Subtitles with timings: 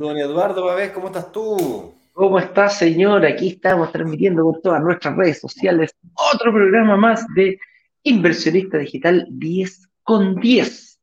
[0.00, 1.94] Don Eduardo Babés, ¿cómo estás tú?
[2.14, 3.26] ¿Cómo estás, señor?
[3.26, 5.94] Aquí estamos transmitiendo por todas nuestras redes sociales
[6.32, 7.58] otro programa más de
[8.02, 11.00] Inversionista Digital 10 con 10.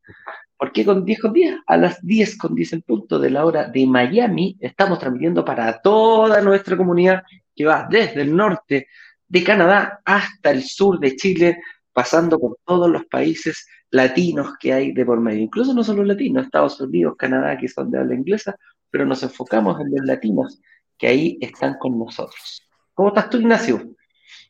[0.57, 1.57] ¿Por qué con 10 con 10?
[1.67, 5.79] A las 10 con 10 en punto de la hora de Miami estamos transmitiendo para
[5.81, 7.23] toda nuestra comunidad
[7.55, 8.87] que va desde el norte
[9.27, 11.59] de Canadá hasta el sur de Chile,
[11.93, 15.41] pasando por todos los países latinos que hay de por medio.
[15.41, 18.55] Incluso no solo latinos, Estados Unidos, Canadá, que son de habla inglesa,
[18.89, 20.59] pero nos enfocamos en los latinos
[20.97, 22.67] que ahí están con nosotros.
[22.93, 23.96] ¿Cómo estás tú, Ignacio?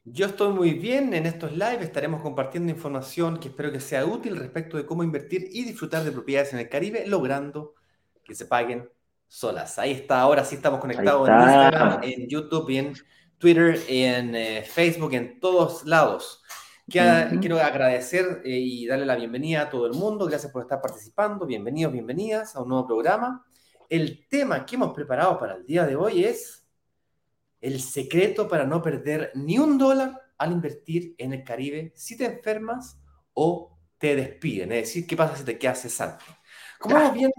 [0.10, 1.14] Yo estoy muy bien.
[1.14, 5.50] En estos live estaremos compartiendo información que espero que sea útil respecto de cómo invertir
[5.52, 7.76] y disfrutar de propiedades en el Caribe, logrando
[8.24, 8.90] que se paguen
[9.28, 9.78] solas.
[9.78, 12.94] Ahí está, ahora sí estamos conectados en Instagram, en YouTube, en
[13.38, 16.42] Twitter, en eh, Facebook, en todos lados.
[16.88, 20.26] Quiero agradecer eh, y darle la bienvenida a todo el mundo.
[20.26, 21.46] Gracias por estar participando.
[21.46, 23.44] Bienvenidos, bienvenidas a un nuevo programa
[23.90, 26.67] el tema que hemos preparado para el día de hoy es
[27.62, 32.26] el secreto para no perder ni un dólar al invertir en el Caribe si te
[32.26, 33.00] enfermas
[33.34, 34.72] o te despiden.
[34.72, 36.26] Es decir, ¿qué pasa si te quedas cesante?
[36.80, 37.32] Como hemos bien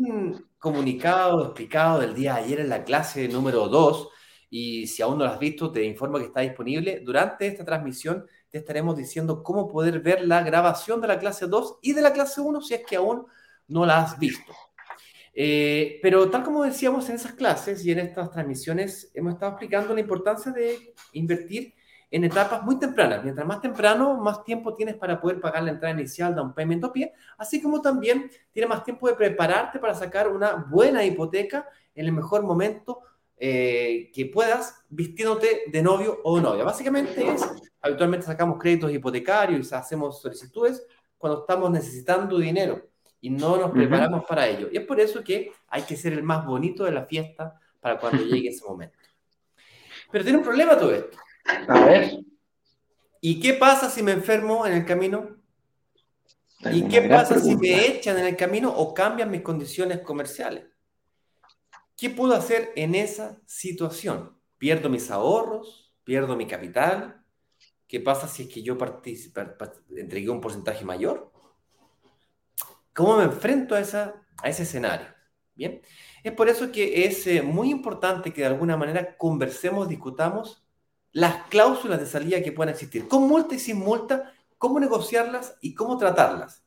[0.59, 4.09] comunicado, explicado del día de ayer en la clase número 2,
[4.51, 7.01] y si aún no lo has visto, te informo que está disponible.
[7.01, 11.79] Durante esta transmisión te estaremos diciendo cómo poder ver la grabación de la clase 2
[11.83, 13.27] y de la clase 1 si es que aún
[13.69, 14.53] no la has visto.
[15.35, 19.95] Eh, pero tal como decíamos en esas clases y en estas transmisiones, hemos estado explicando
[19.95, 21.75] la importancia de invertir
[22.11, 23.23] en etapas muy tempranas.
[23.23, 26.85] Mientras más temprano, más tiempo tienes para poder pagar la entrada inicial de un payment
[26.85, 31.69] a pie, así como también tienes más tiempo de prepararte para sacar una buena hipoteca
[31.95, 33.01] en el mejor momento
[33.37, 36.65] eh, que puedas vistiéndote de novio o novia.
[36.65, 37.47] Básicamente es,
[37.81, 40.85] habitualmente sacamos créditos hipotecarios y hacemos solicitudes
[41.17, 42.89] cuando estamos necesitando dinero
[43.21, 44.69] y no nos preparamos para ello.
[44.73, 47.99] Y es por eso que hay que ser el más bonito de la fiesta para
[47.99, 48.99] cuando llegue ese momento.
[50.11, 51.17] Pero tiene un problema todo esto.
[51.69, 52.21] A ver.
[53.21, 55.37] ¿Y qué pasa si me enfermo en el camino?
[56.73, 60.65] ¿Y qué pasa si me echan en el camino o cambian mis condiciones comerciales?
[61.97, 64.37] ¿Qué puedo hacer en esa situación?
[64.57, 65.93] ¿Pierdo mis ahorros?
[66.05, 67.25] ¿Pierdo mi capital?
[67.87, 68.77] ¿Qué pasa si es que yo
[69.97, 71.33] entregué un porcentaje mayor?
[72.99, 75.07] ¿Cómo me enfrento a, esa, a ese escenario?
[75.55, 75.81] Bien,
[76.25, 80.67] es por eso que es eh, muy importante que de alguna manera conversemos, discutamos
[81.13, 85.77] las cláusulas de salida que puedan existir, con multa y sin multa, cómo negociarlas y
[85.77, 86.65] cómo tratarlas.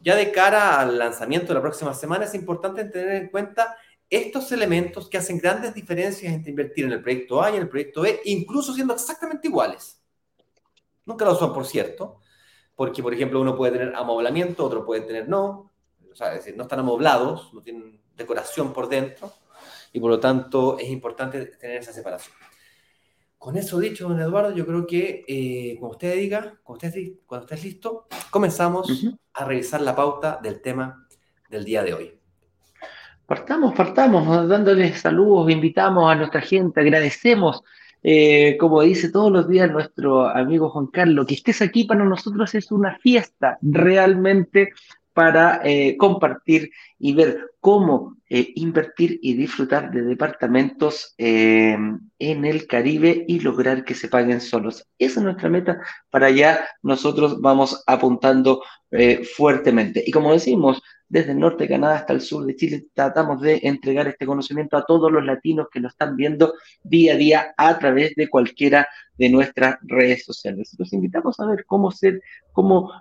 [0.00, 3.76] Ya de cara al lanzamiento de la próxima semana es importante tener en cuenta
[4.08, 7.68] estos elementos que hacen grandes diferencias entre invertir en el proyecto A y en el
[7.68, 10.02] proyecto B, incluso siendo exactamente iguales.
[11.04, 12.20] Nunca lo son, por cierto,
[12.74, 15.73] porque, por ejemplo, uno puede tener amoblamiento, otro puede tener no,
[16.14, 19.32] o sea, es decir, no están amoblados, no tienen decoración por dentro,
[19.92, 22.34] y por lo tanto es importante tener esa separación.
[23.36, 27.46] Con eso dicho, don Eduardo, yo creo que eh, cuando usted diga, cuando estés, cuando
[27.46, 31.06] estés listo, comenzamos a revisar la pauta del tema
[31.50, 32.18] del día de hoy.
[33.26, 37.64] Partamos, partamos, dándoles saludos, invitamos a nuestra gente, agradecemos,
[38.02, 42.54] eh, como dice todos los días nuestro amigo Juan Carlos, que estés aquí para nosotros
[42.54, 44.72] es una fiesta realmente
[45.14, 51.78] para eh, compartir y ver cómo eh, invertir y disfrutar de departamentos eh,
[52.18, 54.86] en el Caribe y lograr que se paguen solos.
[54.98, 55.80] Esa es nuestra meta.
[56.10, 58.62] Para allá nosotros vamos apuntando
[59.36, 60.04] fuertemente.
[60.06, 63.60] Y como decimos, desde el norte de Canadá hasta el sur de Chile, tratamos de
[63.64, 66.54] entregar este conocimiento a todos los latinos que nos están viendo
[66.84, 68.86] día a día a través de cualquiera
[69.18, 70.74] de nuestras redes sociales.
[70.78, 72.20] Los invitamos a ver cómo ser,
[72.52, 72.92] cómo,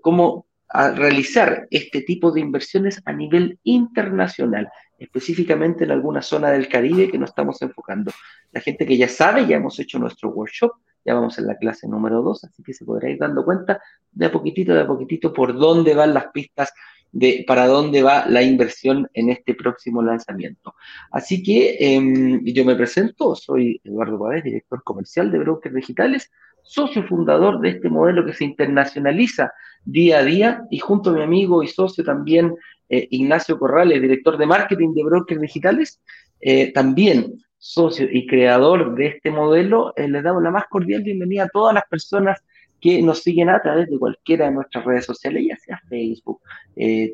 [0.00, 4.68] cómo a realizar este tipo de inversiones a nivel internacional,
[4.98, 8.10] específicamente en alguna zona del Caribe que nos estamos enfocando.
[8.50, 10.72] La gente que ya sabe, ya hemos hecho nuestro workshop,
[11.04, 13.80] ya vamos en la clase número 2, así que se podrá ir dando cuenta
[14.10, 16.72] de a poquitito, de a poquitito, por dónde van las pistas
[17.12, 20.74] de para dónde va la inversión en este próximo lanzamiento.
[21.12, 26.32] Así que em, yo me presento, soy Eduardo Pávez, director comercial de Brokers Digitales,
[26.64, 29.52] socio fundador de este modelo que se internacionaliza
[29.84, 32.54] día a día y junto a mi amigo y socio también
[32.88, 36.00] eh, Ignacio Corrales, director de marketing de Brokers Digitales,
[36.40, 41.44] eh, también socio y creador de este modelo, eh, les damos la más cordial bienvenida
[41.44, 42.40] a todas las personas
[42.80, 46.42] que nos siguen a través de cualquiera de nuestras redes sociales, ya sea Facebook,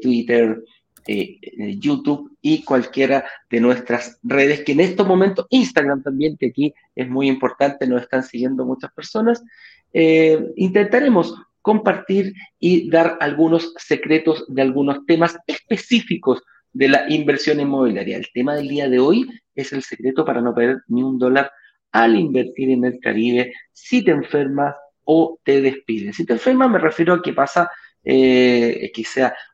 [0.02, 0.64] Twitter,
[1.06, 7.08] YouTube y cualquiera de nuestras redes, que en estos momentos, Instagram también, que aquí es
[7.08, 9.44] muy importante, nos están siguiendo muchas personas.
[9.92, 16.42] intentaremos compartir y dar algunos secretos de algunos temas específicos
[16.72, 18.16] de la inversión inmobiliaria.
[18.16, 21.50] El tema del día de hoy es el secreto para no perder ni un dólar
[21.92, 24.74] al invertir en el Caribe si te enfermas
[25.04, 26.12] o te despiden.
[26.12, 27.68] Si te enfermas me refiero a que pasa
[28.02, 28.92] eh,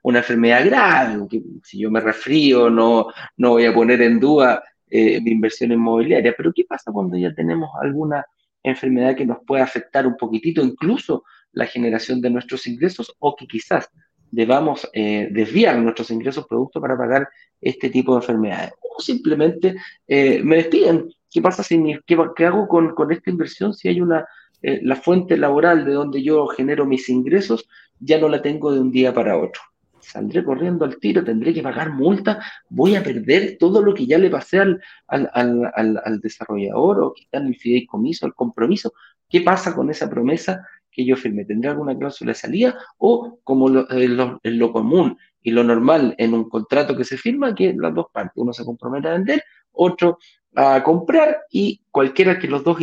[0.03, 1.27] una enfermedad grave,
[1.65, 6.35] si yo me resfrío no, no voy a poner en duda eh, mi inversión inmobiliaria,
[6.37, 8.25] pero ¿qué pasa cuando ya tenemos alguna
[8.63, 13.47] enfermedad que nos puede afectar un poquitito, incluso la generación de nuestros ingresos o que
[13.47, 13.89] quizás
[14.31, 17.29] debamos eh, desviar nuestros ingresos producto para pagar
[17.61, 18.73] este tipo de enfermedades.
[18.81, 19.77] O simplemente
[20.07, 21.11] eh, me despiden.
[21.31, 24.27] ¿Qué pasa si qué, hago con, con, esta inversión si hay una
[24.63, 28.81] eh, la fuente laboral de donde yo genero mis ingresos ya no la tengo de
[28.81, 29.61] un día para otro?
[30.01, 34.19] Saldré corriendo al tiro, tendré que pagar multa, voy a perder todo lo que ya
[34.19, 38.93] le pasé al, al, al, al desarrollador o en el fideicomiso, el compromiso.
[39.29, 40.65] ¿Qué pasa con esa promesa
[40.97, 45.51] que yo firme tendrá alguna cláusula de salida o como lo, eh, lo, común y
[45.51, 49.09] lo normal en un contrato que se firma, que las dos partes, uno se compromete
[49.09, 50.19] a vender, otro
[50.55, 52.79] a comprar y cualquiera que los dos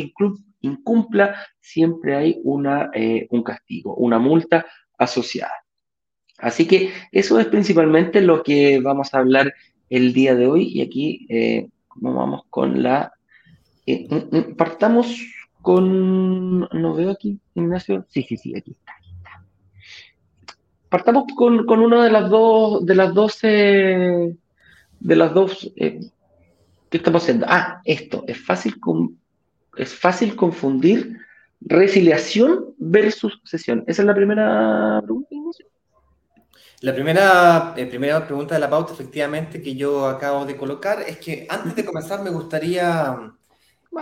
[0.62, 5.65] incumpla, siempre hay una, eh, un castigo, una multa asociada.
[6.38, 9.51] Así que eso es principalmente lo que vamos a hablar
[9.89, 13.12] el día de hoy y aquí eh, vamos con la...
[13.88, 15.19] Mm, mm, partamos
[15.63, 16.60] con.
[16.60, 18.06] No veo aquí, Ignacio.
[18.10, 18.94] Sí, sí, sí, aquí está.
[20.89, 23.15] Partamos con, con una de las dos, de las
[25.00, 26.00] de las dos, eh,
[26.92, 27.48] ¿qué estamos haciendo?
[27.50, 28.75] Ah, esto, es fácil,
[29.75, 31.18] es fácil confundir
[31.62, 33.83] resiliación versus sesión.
[33.88, 35.65] Esa es la primera pregunta, Ignacio.
[36.81, 41.18] La primera, eh, primera pregunta de la pauta, efectivamente, que yo acabo de colocar, es
[41.18, 43.33] que antes de comenzar me gustaría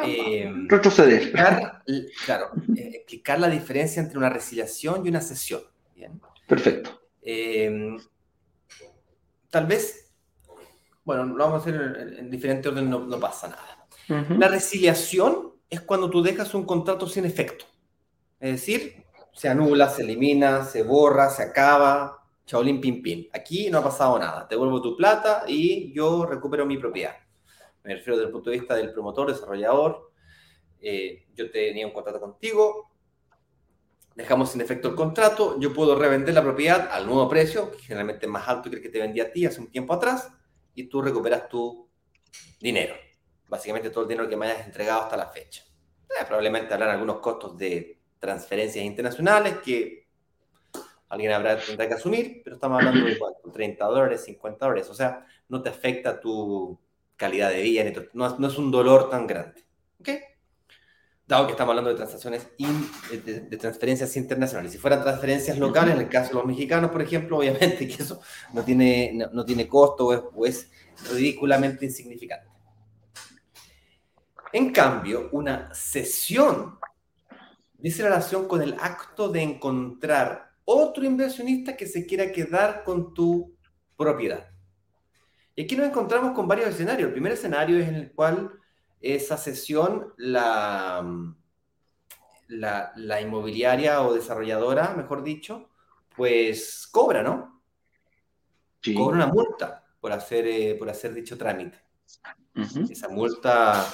[0.05, 1.21] eh, retroceder.
[1.21, 1.83] Explicar,
[2.25, 5.61] claro, eh, explicar la diferencia entre una resiliación y una cesión.
[6.47, 7.01] Perfecto.
[7.21, 7.97] Em,
[9.49, 10.11] tal vez,
[11.03, 13.87] bueno, lo vamos a hacer en, diferente orden, no, pasa nada.
[14.37, 17.65] La resiliación es cuando tú dejas un contrato sin efecto.
[18.39, 23.27] Es decir, se anula, se elimina, se borra, se acaba, chaolín pim pim.
[23.31, 24.47] Aquí no ha pasado nada.
[24.47, 27.15] Te devuelvo tu plata y yo recupero mi propiedad
[27.83, 30.11] me refiero desde el punto de vista del promotor, desarrollador,
[30.79, 32.91] eh, yo tenía un contrato contigo,
[34.15, 38.25] dejamos sin efecto el contrato, yo puedo revender la propiedad al nuevo precio, que generalmente
[38.25, 40.29] es más alto que el que te vendí a ti hace un tiempo atrás,
[40.73, 41.87] y tú recuperas tu
[42.59, 42.95] dinero,
[43.47, 45.63] básicamente todo el dinero que me hayas entregado hasta la fecha.
[46.09, 50.07] Eh, probablemente habrán algunos costos de transferencias internacionales que
[51.09, 53.19] alguien habrá tendrá que asumir, pero estamos hablando de
[53.51, 56.79] 30 dólares, 50 dólares, o sea, no te afecta tu,
[57.21, 57.83] calidad de vida,
[58.13, 59.63] no, es un dolor tan grande.
[59.99, 60.09] ¿Ok?
[61.27, 64.71] Dado que estamos hablando de transacciones, de, transferencias internacionales.
[64.71, 68.19] Si fueran transferencias locales, en el caso de los mexicanos, por ejemplo, obviamente que eso
[68.53, 70.71] no tiene, no, tiene costo o es,
[71.11, 72.47] ridículamente insignificante.
[74.51, 76.79] En cambio, una sesión
[77.77, 83.55] dice relación con el acto de encontrar otro inversionista que se quiera quedar con tu
[83.95, 84.50] propiedad.
[85.61, 87.09] Y aquí nos encontramos con varios escenarios.
[87.09, 88.51] El primer escenario es en el cual
[88.99, 91.05] esa sesión, la,
[92.47, 95.69] la, inmobiliaria o desarrolladora, mejor dicho,
[96.15, 97.61] pues cobra, ¿no?
[98.83, 101.77] Cobra una multa por hacer, eh, por hacer dicho trámite.
[102.89, 103.85] Esa multa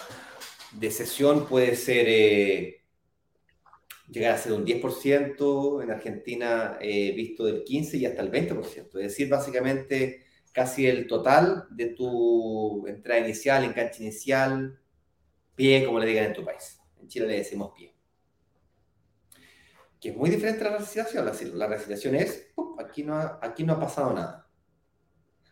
[0.72, 2.86] de sesión puede ser, eh,
[4.08, 9.00] llegar a ser un 10%, en Argentina eh, visto del 15% y hasta el 20%.
[9.00, 10.27] Es decir, básicamente
[10.58, 14.82] casi el total de tu entrada inicial, enganche inicial,
[15.54, 16.80] pie, como le digan en tu país.
[17.00, 17.96] En Chile le decimos pie.
[20.02, 21.26] Que es muy diferente a la resiliación.
[21.60, 22.48] La, resiliación es,
[22.80, 24.50] aquí, no ha, aquí no ha pasado nada.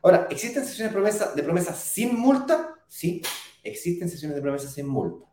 [0.02, 2.74] Ahora, ¿existen sesiones de promesa, de promesa sin multa?
[2.88, 3.22] Sí,
[3.62, 5.28] existen sesiones de promesa sin multa.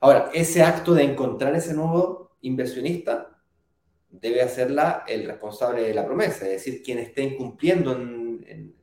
[0.00, 3.34] Ahora, ese acto de encontrar ese nuevo inversionista
[4.10, 8.23] debe hacerla el responsable de la promesa, es decir, quien esté incumpliendo en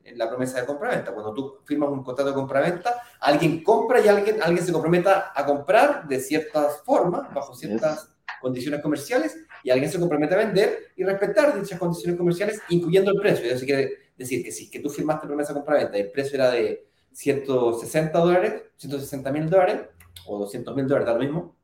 [0.04, 1.12] en, la promesa de compraventa.
[1.12, 5.44] Cuando tú firmas un contrato de compraventa, alguien compra y alguien, alguien se comprometa a
[5.44, 11.04] comprar de ciertas formas, bajo ciertas condiciones comerciales, y alguien se compromete a vender y
[11.04, 13.50] respetar dichas condiciones comerciales, incluyendo el precio.
[13.50, 16.50] Eso quiere decir que si que tú firmaste promesa de compraventa y el precio era
[16.50, 19.82] de 160 dólares, 160 mil dólares,
[20.26, 21.56] o 200 mil dólares, da lo mismo,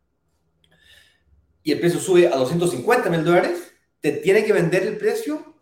[1.63, 5.58] y el precio sube a 250 mil dólares, te tiene que vender el precio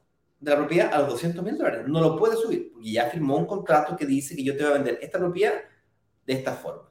[0.47, 1.89] de la propiedad a los 200 mil dólares.
[1.89, 4.73] No lo puede subir, porque ya firmó un contrato que dice que yo te voy
[4.73, 5.55] a vender esta propiedad
[6.25, 6.83] de esta forma.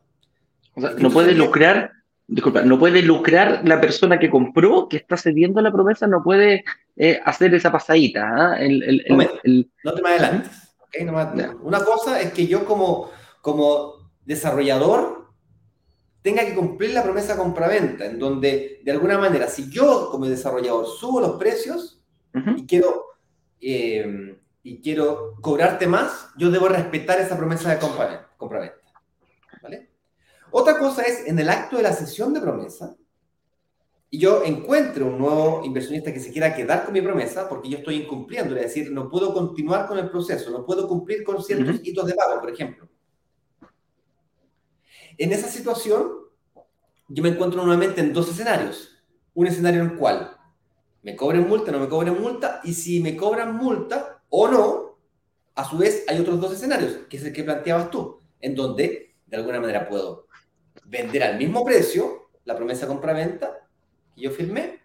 [0.73, 1.93] O sea, no puede lucrar,
[2.27, 6.65] disculpa, no puede lucrar la persona que compró, que está cediendo la promesa, no puede
[6.97, 8.27] eh, hacer esa pasadita.
[8.27, 8.57] ¿ah?
[8.59, 10.51] no, te me adelantes.
[11.61, 13.09] Una cosa es que yo como,
[13.41, 15.31] como desarrollador
[16.21, 20.87] tenga que cumplir la promesa compra-venta, en donde de alguna manera, si yo como desarrollador
[20.87, 22.01] subo los precios
[22.57, 23.14] y quiero
[23.67, 28.77] eh, y quiero cobrarte más, yo debo respetar esa promesa de compra-venta.
[29.61, 29.89] ¿vale?
[30.51, 32.95] Otra cosa es en el acto de la sesión de promesa,
[34.11, 37.79] y yo encuentro un nuevo inversionista que se quiera quedar con mi promesa porque yo
[37.79, 41.81] estoy incumpliendo, es decir, no puedo continuar con el proceso, no puedo cumplir con ciertos
[41.83, 42.87] hitos de pago, por ejemplo.
[45.17, 46.11] En esa situación,
[47.07, 49.03] yo me encuentro nuevamente en dos escenarios.
[49.33, 50.34] Un escenario en el cual
[51.05, 54.97] me cobren multa, no me cobren multa, y si me cobran multa o no,
[55.53, 59.15] a su vez hay otros dos escenarios, que es el que planteabas tú, en donde
[59.27, 60.25] de alguna manera puedo
[60.85, 63.67] vender al mismo precio la promesa compra-venta
[64.15, 64.79] que yo firmé,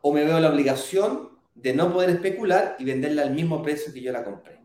[0.00, 4.00] o me veo la obligación de no poder especular y venderla al mismo precio que
[4.00, 4.60] yo la compré.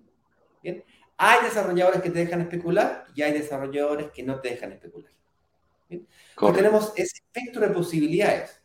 [0.63, 0.83] ¿Bien?
[1.17, 5.11] Hay desarrolladores que te dejan especular y hay desarrolladores que no te dejan especular.
[5.87, 6.07] ¿Bien?
[6.55, 8.62] tenemos ese espectro de posibilidades.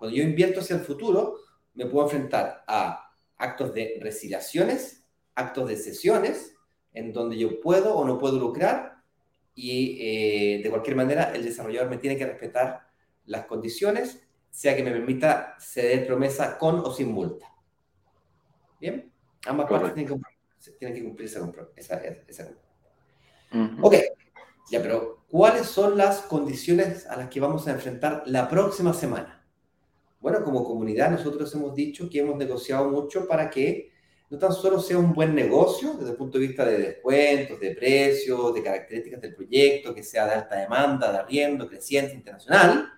[0.00, 1.36] Cuando yo invierto hacia el futuro,
[1.74, 5.04] me puedo enfrentar a actos de resiliaciones,
[5.34, 6.56] actos de sesiones,
[6.94, 8.94] en donde yo puedo o no puedo lucrar
[9.54, 12.88] y eh, de cualquier manera el desarrollador me tiene que respetar
[13.26, 17.52] las condiciones, sea que me permita ceder promesa con o sin multa.
[18.80, 19.12] ¿Bien?
[19.44, 20.08] Ambas partes tienen
[20.94, 21.28] que, cumplir
[21.76, 22.48] esa, esa,
[23.82, 23.96] Ok,
[24.70, 29.39] ya, pero ¿cuáles son las condiciones a las que vamos a enfrentar la próxima semana?
[30.20, 33.90] Bueno, como comunidad nosotros hemos dicho que hemos negociado mucho para que
[34.28, 37.74] no tan solo sea un buen negocio desde el punto de vista de descuentos, de
[37.74, 42.92] precios, de características del proyecto, que sea de alta demanda, de arriendo, creciente, internacional,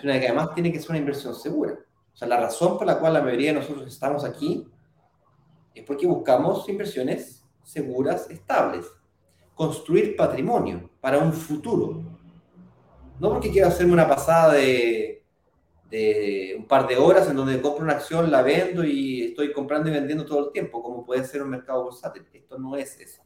[0.00, 1.72] sino que además tiene que ser una inversión segura.
[2.12, 4.68] O sea, la razón por la cual la mayoría de nosotros estamos aquí
[5.74, 8.86] es porque buscamos inversiones seguras, estables.
[9.54, 12.02] Construir patrimonio para un futuro.
[13.18, 15.19] No porque quiero hacerme una pasada de
[15.90, 19.88] de un par de horas en donde compro una acción, la vendo y estoy comprando
[19.88, 22.24] y vendiendo todo el tiempo, como puede ser un mercado bursátil.
[22.32, 23.22] Esto no es eso.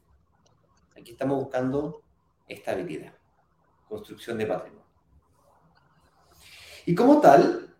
[0.97, 2.01] Aquí estamos buscando
[2.47, 3.13] estabilidad,
[3.87, 4.85] construcción de patrimonio.
[6.87, 7.75] Y como tal,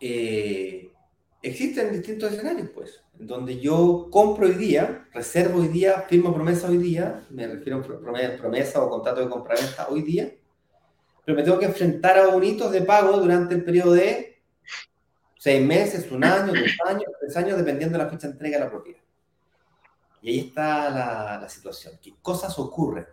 [0.00, 0.92] eh,
[1.42, 6.68] existen distintos escenarios, pues, en donde yo compro hoy día, reservo hoy día, firmo promesa
[6.68, 10.32] hoy día, me refiero a promesa o contrato de compra-venta hoy día,
[11.24, 14.42] pero me tengo que enfrentar a hito de pago durante el periodo de
[15.38, 18.64] seis meses, un año, dos años, tres años, dependiendo de la fecha de entrega de
[18.64, 19.00] la propiedad.
[20.22, 21.98] Y ahí está la, la situación.
[22.02, 23.06] ¿Qué cosas ocurren?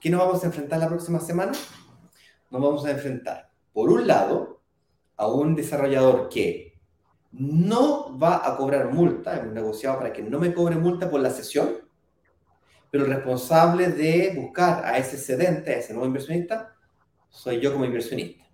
[0.00, 1.52] ¿Qué nos vamos a enfrentar la próxima semana?
[2.50, 4.60] Nos vamos a enfrentar, por un lado,
[5.16, 6.78] a un desarrollador que
[7.32, 11.30] no va a cobrar multa, hemos negociado para que no me cobre multa por la
[11.30, 11.78] sesión,
[12.90, 16.73] pero el responsable de buscar a ese cedente, a ese nuevo inversionista,
[17.34, 18.44] soy yo como inversionista.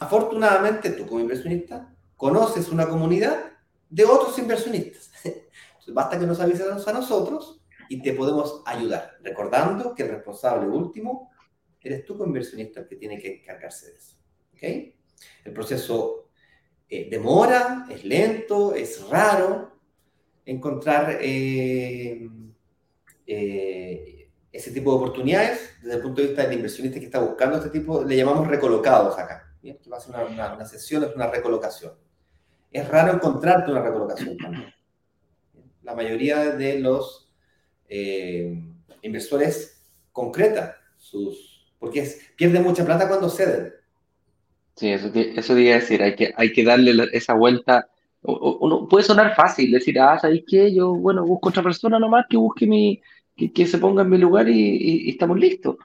[0.00, 3.52] Afortunadamente, tú como inversionista conoces una comunidad
[3.88, 5.10] de otros inversionistas.
[5.88, 11.30] Basta que nos avises a nosotros y te podemos ayudar, recordando que el responsable último
[11.80, 14.16] eres tú como inversionista que tiene que encargarse de eso.
[14.52, 14.94] ¿okay?
[15.44, 16.28] El proceso
[16.90, 19.78] eh, demora, es lento, es raro
[20.44, 22.28] encontrar eh,
[23.26, 24.17] eh,
[24.52, 27.70] ese tipo de oportunidades desde el punto de vista del inversionista que está buscando este
[27.70, 29.78] tipo, le llamamos recolocados acá, ¿bien?
[29.82, 31.92] que va a ser una, una, sesión, es una recolocación.
[32.70, 34.74] Es raro encontrarte una recolocación también.
[35.82, 37.30] La mayoría de los
[37.88, 38.62] eh,
[39.02, 43.72] inversores concretan sus, porque es, pierden mucha plata cuando ceden.
[44.76, 47.88] Sí, eso, eso diría decir, hay que, hay que darle esa vuelta.
[48.22, 50.74] Uno puede sonar fácil, decir, ah, ¿sabéis qué?
[50.74, 53.00] Yo, bueno, busco otra persona nomás que busque mi,
[53.46, 55.76] que, se ponga en mi lugar y, estamos listos.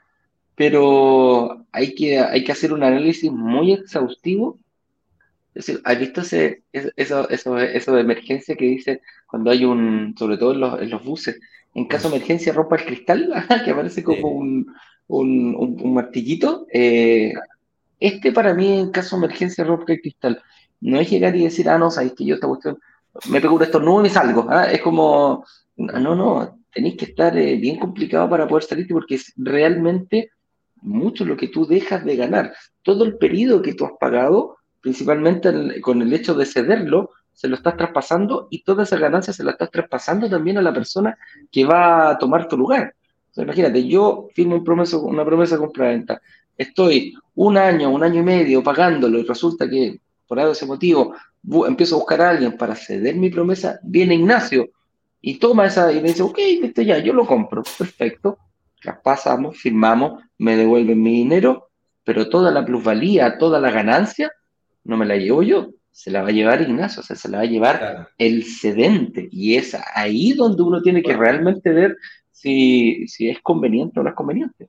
[0.56, 4.60] Pero hay que, hay que hacer un análisis muy exhaustivo.
[5.56, 10.16] Es decir, ¿has visto ese, eso, eso, eso de emergencia que dice cuando hay un,
[10.18, 11.40] sobre todo en los, en los buses,
[11.76, 14.74] en caso de emergencia rompa el cristal, que aparece como un,
[15.08, 16.66] un, un, martillito?
[16.72, 17.34] Eh,
[18.00, 20.42] este para mí, en caso de emergencia, rompa el cristal.
[20.82, 22.80] No es llegar y decir, ah, no, sabes que yo esta cuestión,
[23.30, 24.48] me pego un estornudo y me salgo.
[24.50, 24.66] ¿ah?
[24.66, 25.46] Es como,
[25.78, 30.32] no, no, tenéis que estar eh, bien complicado para poder salirte porque es realmente
[30.82, 32.54] mucho lo que tú dejas de ganar.
[32.82, 37.56] Todo el periodo que tú has pagado, principalmente con el hecho de cederlo, se lo
[37.56, 41.18] estás traspasando y toda esa ganancia se la estás traspasando también a la persona
[41.52, 42.94] que va a tomar tu lugar.
[43.36, 46.22] imagínate, yo firmo un promeso, una promesa de compra-venta,
[46.58, 51.16] estoy un año, un año y medio pagándolo y resulta que por algo ese motivo
[51.68, 54.70] empiezo a buscar a alguien para ceder mi promesa, viene Ignacio
[55.26, 56.38] y toma esa y me dice, ok,
[56.86, 58.38] ya, yo lo compro, perfecto,
[58.82, 61.70] traspasamos, firmamos, me devuelven mi dinero,
[62.04, 64.34] pero toda la plusvalía, toda la ganancia,
[64.84, 67.38] no me la llevo yo, se la va a llevar Ignacio, o sea, se la
[67.38, 69.30] va a llevar el cedente.
[69.32, 71.96] Y es ahí donde uno tiene que realmente ver
[72.32, 74.68] si, es conveniente o no es conveniente.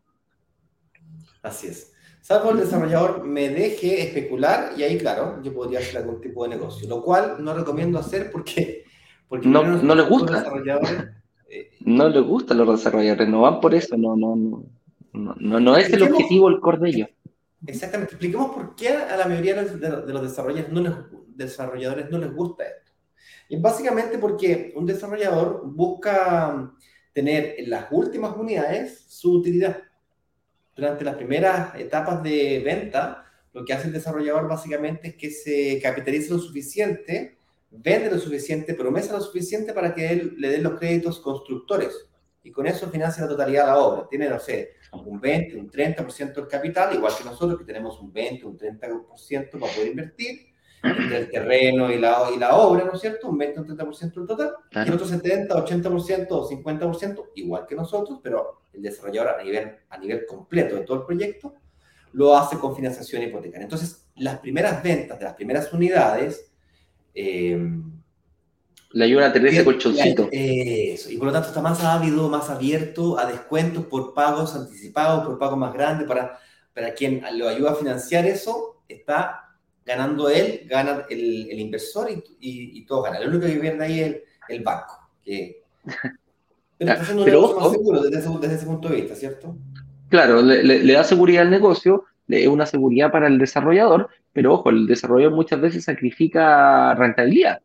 [1.42, 1.92] Así es.
[2.20, 6.50] Salvo el desarrollador me deje especular y ahí, claro, yo podría hacer algún tipo de
[6.50, 8.84] negocio, lo cual no recomiendo hacer porque,
[9.28, 10.44] porque no, no les gusta.
[11.48, 14.34] Eh, no les gusta los desarrolladores, no van por eso, no, no,
[15.12, 17.08] no, no, no es el objetivo el core de ellos.
[17.66, 18.14] Exactamente.
[18.14, 20.92] Expliquemos por qué a la mayoría de los desarrolladores no les,
[21.36, 22.92] desarrolladores no les gusta esto.
[23.48, 26.72] Y básicamente porque un desarrollador busca
[27.12, 29.78] tener en las últimas unidades su utilidad.
[30.74, 35.80] Durante las primeras etapas de venta, lo que hace el desarrollador básicamente es que se
[35.80, 37.38] capitalice lo suficiente,
[37.76, 42.08] vende lo suficiente, promesa lo suficiente para que él le den los créditos constructores.
[42.42, 44.06] Y con eso financia la totalidad de la obra.
[44.08, 48.12] Tiene, no sé, un 20, un 30% del capital, igual que nosotros que tenemos un
[48.12, 52.92] 20, un 30% para poder invertir entre el terreno y la, y la obra, ¿no
[52.92, 53.28] es cierto?
[53.28, 54.52] Un 20, un 30% del total.
[54.70, 59.76] Y el otro 70, 80% o 50%, igual que nosotros, pero el desarrollador a nivel,
[59.88, 61.54] a nivel completo de todo el proyecto,
[62.12, 63.64] lo hace con financiación hipotecaria.
[63.64, 66.50] Entonces, las primeras ventas de las primeras unidades...
[67.14, 67.58] Eh,
[68.94, 70.28] le ayuda a tener ese colchoncito.
[70.30, 75.26] Eso, y por lo tanto está más ávido, más abierto a descuentos por pagos anticipados,
[75.26, 76.38] por pagos más grandes, para,
[76.72, 82.14] para quien lo ayuda a financiar eso, está ganando él, gana el, el inversor y,
[82.40, 83.22] y, y, todos ganan.
[83.24, 84.16] Lo único que pierde ahí es
[84.48, 84.96] el, banco.
[85.24, 85.62] Que,
[86.78, 89.56] pero está haciendo un negocio más seguro desde ese, desde ese, punto de vista, ¿cierto?
[90.08, 94.68] Claro, le, le, da seguridad al negocio, es una seguridad para el desarrollador, pero ojo,
[94.68, 97.60] el desarrollador muchas veces sacrifica rentabilidad.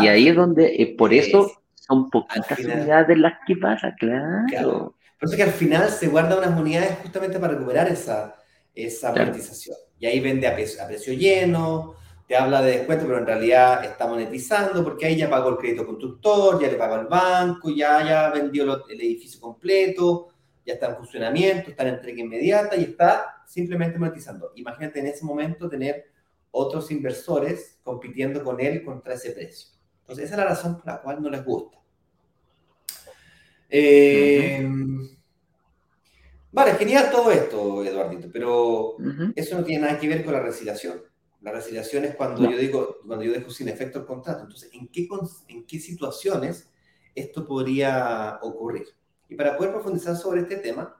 [0.00, 4.46] Y ahí es donde, eh, por eso son poquitas unidades las que pasa, claro.
[4.48, 4.94] claro.
[5.18, 8.36] Por eso que al final se guarda unas unidades justamente para recuperar esa,
[8.74, 9.76] esa monetización.
[9.98, 11.94] Y ahí vende a precio, a precio, lleno,
[12.26, 15.84] te habla de descuento, pero en realidad está monetizando porque ahí ya pagó el crédito
[15.84, 20.28] constructor, ya le pagó al banco, ya, ya vendió el edificio completo,
[20.64, 24.50] ya está en funcionamiento, está en entrega inmediata y está simplemente monetizando.
[24.56, 26.06] Imagínate en ese momento tener
[26.50, 29.68] otros inversores compitiendo con él contra ese precio.
[30.00, 31.78] Entonces, esa es la razón por la cual no les gusta.
[33.70, 34.68] Eh,
[36.54, 38.96] Vale, genial todo esto, Eduardito, pero
[39.34, 41.02] eso no tiene nada que ver con la resiliación.
[41.40, 44.44] La resiliación es cuando yo digo, cuando yo dejo sin efecto el contrato.
[44.44, 45.08] Entonces, ¿en qué,
[45.48, 46.70] ¿en qué situaciones
[47.12, 48.86] esto podría ocurrir?
[49.28, 50.96] Y para poder profundizar sobre este tema,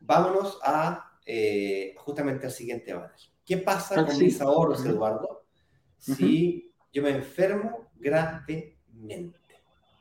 [0.00, 3.10] vámonos a eh, justamente al siguiente banner.
[3.44, 5.44] ¿Qué pasa ah, con mis ahorros, Eduardo,
[5.98, 8.76] si yo me enfermo gravemente?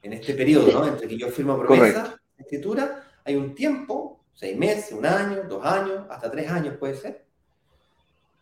[0.02, 0.88] En este periodo, ¿no?
[0.88, 6.06] Entre que yo firmo promesa, escritura, hay un tiempo seis meses, un año, dos años,
[6.10, 7.26] hasta tres años puede ser.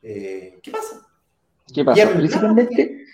[0.01, 1.07] Eh, ¿Qué pasa?
[1.73, 2.11] ¿Qué pasa?
[2.11, 3.05] Principalmente,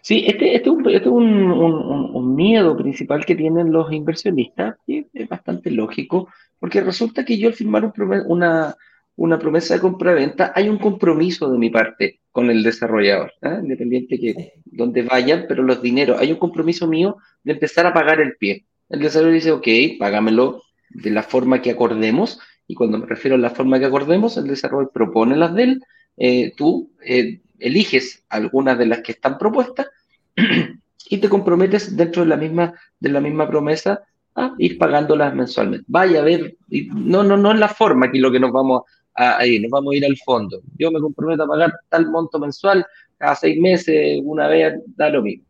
[0.00, 5.28] sí, este, este, este es un, un, miedo principal que tienen los inversionistas, y es
[5.28, 7.92] bastante lógico, porque resulta que yo al firmar
[8.26, 8.76] una,
[9.16, 13.58] una promesa de compra-venta, hay un compromiso de mi parte con el desarrollador, ¿eh?
[13.62, 18.20] independiente que donde vayan, pero los dineros, hay un compromiso mío de empezar a pagar
[18.20, 18.64] el pie.
[18.88, 23.38] El desarrollador dice, ok, págamelo de la forma que acordemos, y cuando me refiero a
[23.38, 25.82] la forma que acordemos, el desarrollo propone las de él,
[26.16, 29.88] eh, tú eh, eliges algunas de las que están propuestas
[31.10, 34.02] y te comprometes dentro de la misma, de la misma promesa
[34.34, 35.84] a ir pagándolas mensualmente.
[35.88, 36.56] Vaya a ver,
[36.94, 39.01] no, no, no es la forma aquí lo que nos vamos a,
[39.46, 40.60] ir, nos vamos a ir al fondo.
[40.78, 42.86] Yo me comprometo a pagar tal monto mensual
[43.18, 45.44] cada seis meses, una vez, da lo mismo.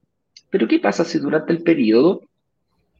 [0.51, 2.22] Pero ¿qué pasa si durante el periodo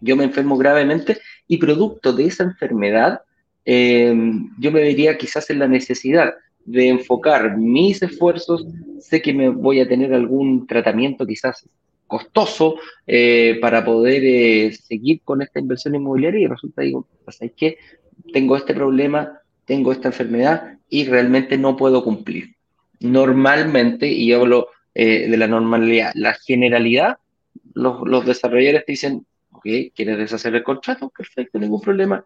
[0.01, 3.20] yo me enfermo gravemente y producto de esa enfermedad,
[3.64, 4.14] eh,
[4.59, 8.66] yo me vería quizás en la necesidad de enfocar mis esfuerzos,
[9.01, 11.68] sé que me voy a tener algún tratamiento quizás
[12.07, 17.53] costoso eh, para poder eh, seguir con esta inversión inmobiliaria y resulta, digo, pues es
[17.53, 17.79] que
[18.33, 19.40] tengo este problema,
[19.73, 22.57] tengo esta enfermedad y realmente no puedo cumplir.
[23.01, 27.17] Normalmente, y hablo de la normalidad, la generalidad,
[27.73, 29.27] los, los desarrolladores te dicen,
[29.63, 31.09] ¿quieres deshacer el contrato?
[31.09, 32.23] Perfecto, ningún problema.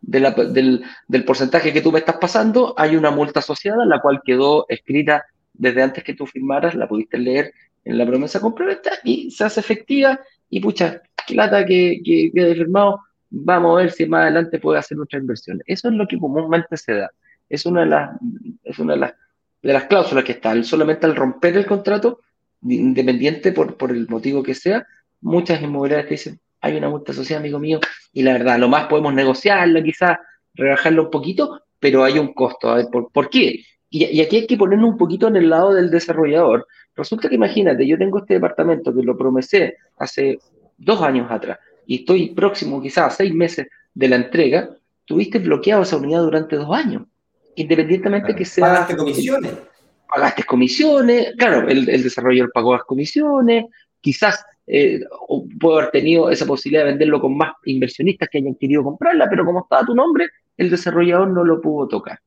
[0.00, 4.66] del, del, porcentaje que tú me estás pasando, hay una multa asociada, la cual quedó
[4.68, 9.44] escrita desde antes que tú firmaras, la pudiste leer en la promesa compraventa y se
[9.44, 12.98] hace efectiva y pucha, qué lata que, que quede firmado,
[13.30, 15.62] vamos a ver si más adelante puede hacer otra inversión.
[15.66, 17.10] Eso es lo que comúnmente se da.
[17.48, 18.10] Es una de las,
[18.64, 19.14] es una de las,
[19.62, 20.60] de las cláusulas que está.
[20.62, 22.20] Solamente al romper el contrato,
[22.62, 24.86] independiente por, por el motivo que sea,
[25.20, 27.80] muchas inmobiliarias te dicen, hay una multa social, amigo mío,
[28.12, 30.18] y la verdad, lo más podemos negociarla, quizás
[30.54, 32.68] rebajarlo un poquito, pero hay un costo.
[32.68, 33.64] A ver, ¿por, ¿por qué?
[33.88, 36.66] Y, y, aquí hay que ponernos un poquito en el lado del desarrollador.
[36.94, 40.38] Resulta que imagínate, yo tengo este departamento que lo promesé hace
[40.76, 41.58] dos años atrás
[41.90, 44.70] y estoy próximo quizás a seis meses de la entrega,
[45.04, 47.02] tuviste bloqueado esa unidad durante dos años,
[47.56, 48.64] independientemente que sea...
[48.64, 49.52] Pagaste comisiones.
[50.06, 53.64] Pagaste comisiones, claro, el, el desarrollador pagó las comisiones,
[54.00, 55.00] quizás eh,
[55.58, 59.44] puedo haber tenido esa posibilidad de venderlo con más inversionistas que hayan querido comprarla, pero
[59.44, 62.20] como estaba tu nombre, el desarrollador no lo pudo tocar.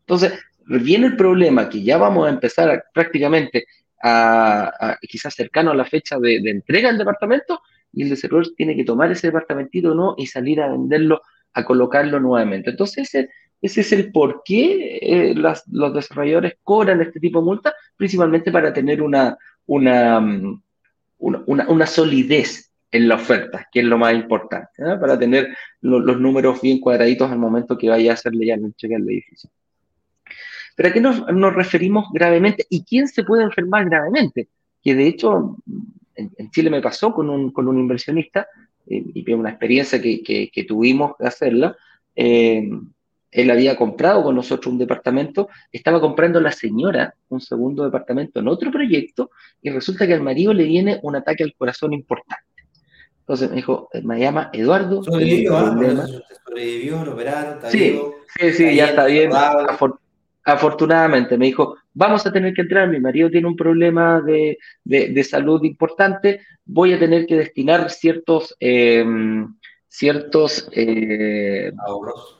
[0.00, 0.32] Entonces,
[0.66, 3.66] viene el problema que ya vamos a empezar prácticamente
[4.02, 7.60] a, quizás cercano a la fecha de, entrega del departamento
[7.94, 12.20] y el desarrollador tiene que tomar ese departamentito no y salir a venderlo, a colocarlo
[12.20, 12.70] nuevamente.
[12.70, 13.30] Entonces, ese,
[13.62, 18.72] ese es el por qué eh, los desarrolladores cobran este tipo de multas, principalmente para
[18.72, 20.62] tener una, una, mm,
[21.18, 26.60] una, una, solidez en la oferta, que es lo más importante, para tener los números
[26.60, 29.50] bien cuadraditos al momento que vaya a hacerle ya el cheque al edificio.
[30.76, 32.66] Pero ¿a qué nos, nos, referimos gravemente?
[32.68, 34.48] ¿Y quién se puede enfermar gravemente?
[34.82, 35.56] Que de hecho
[36.16, 38.46] en, Chile me pasó con un, con un inversionista,
[38.86, 41.76] eh, y una experiencia que, que, tuvimos de hacerla.
[42.14, 42.68] Eh,
[43.30, 48.48] él había comprado con nosotros un departamento, estaba comprando la señora un segundo departamento en
[48.48, 52.44] otro proyecto, y resulta que al marido le viene un ataque al corazón importante.
[53.20, 55.02] Entonces me dijo, me llama Eduardo.
[55.02, 55.74] Sobrevivió, ¿ah?
[56.46, 57.98] sobrevivió, lo operaron, está sí,
[58.38, 59.30] sí, sí, ya está bien
[60.44, 65.24] afortunadamente me dijo, vamos a tener que entrar, mi marido tiene un problema de, de,
[65.24, 69.54] salud importante, voy a tener que destinar ciertos, em,
[69.88, 72.38] ciertos eh, ahorros.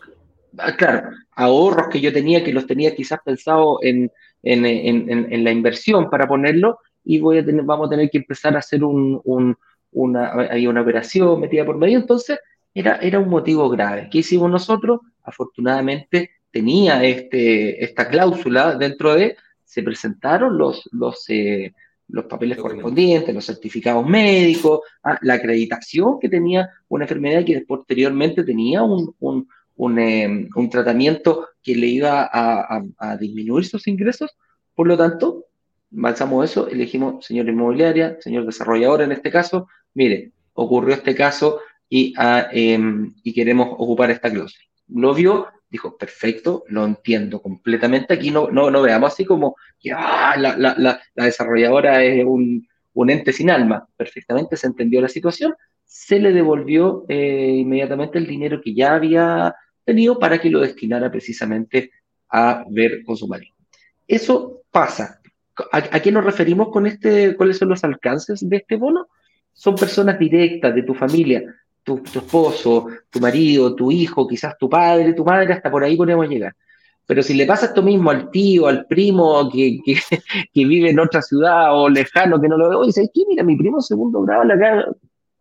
[0.59, 4.12] Ah, claro, ahorros que yo tenía, que los tenía quizás pensado en,
[4.43, 8.19] en, en, en la inversión para ponerlo, y voy a tener, vamos a tener que
[8.19, 9.57] empezar a hacer un, un,
[9.93, 12.38] una, hay una operación metida por medio, entonces
[12.75, 14.09] era, era un motivo grave.
[14.11, 15.01] ¿Qué hicimos nosotros?
[15.23, 21.73] Afortunadamente tenía este, esta cláusula dentro de, se presentaron los, los, eh,
[22.07, 28.45] los papeles correspondientes, los certificados médicos, ah, la acreditación que tenía una enfermedad que posteriormente
[28.45, 34.31] tenía un, un, un, eh, un tratamiento que le iba a, a, disminuir sus ingresos.
[34.77, 35.47] Por lo tanto,
[35.93, 42.14] avanzamos eso, elegimos señor inmobiliaria, señor desarrollador en este caso, mire, ocurrió este caso y,
[42.17, 44.64] ah, em, y queremos ocupar esta cláusula.
[44.87, 48.15] Lo vio, dijo, perfecto, lo entiendo completamente.
[48.15, 52.69] Aquí no, no, no veamos así como que ah, la, la, la, desarrolladora es un,
[52.93, 53.89] un, ente sin alma.
[53.97, 55.53] Perfectamente se entendió la situación,
[55.85, 59.53] se le devolvió eh, inmediatamente el dinero que ya había
[59.85, 61.91] tenido para que lo destinara precisamente
[62.31, 63.55] a ver con su marido.
[64.07, 65.21] Eso pasa.
[65.73, 67.35] ¿A, ¿A, qué nos referimos con este?
[67.35, 69.09] ¿Cuáles son los alcances de este bono?
[69.53, 71.43] Son personas directas de tu familia,
[71.85, 76.29] tu, esposo, tu marido, tu hijo, quizás tu padre, tu madre, hasta por ahí podemos
[76.29, 76.55] llegar.
[77.07, 79.94] Pero si le pasa esto mismo al tío, al primo que, que,
[80.53, 83.23] que vive en otra ciudad o lejano, que no lo ve, oye, ¿sabes qué?
[83.29, 84.87] Mira, mi primo segundo grado la cara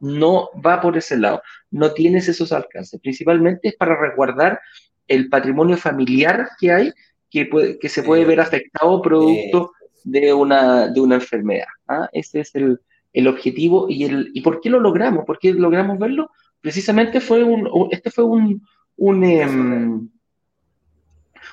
[0.02, 3.00] no va por ese lado, no tienes esos alcances.
[3.00, 4.60] Principalmente es para resguardar
[5.08, 6.92] el patrimonio familiar que hay,
[7.30, 9.72] que, puede, que se puede ver afectado producto
[10.04, 11.68] de una, de una enfermedad.
[11.88, 12.10] ¿ah?
[12.12, 12.82] Ese es el,
[13.14, 16.32] el objetivo y, el, y por qué lo logramos, por qué logramos verlo.
[16.60, 18.62] Precisamente fue un, este fue un,
[18.98, 20.10] un, em,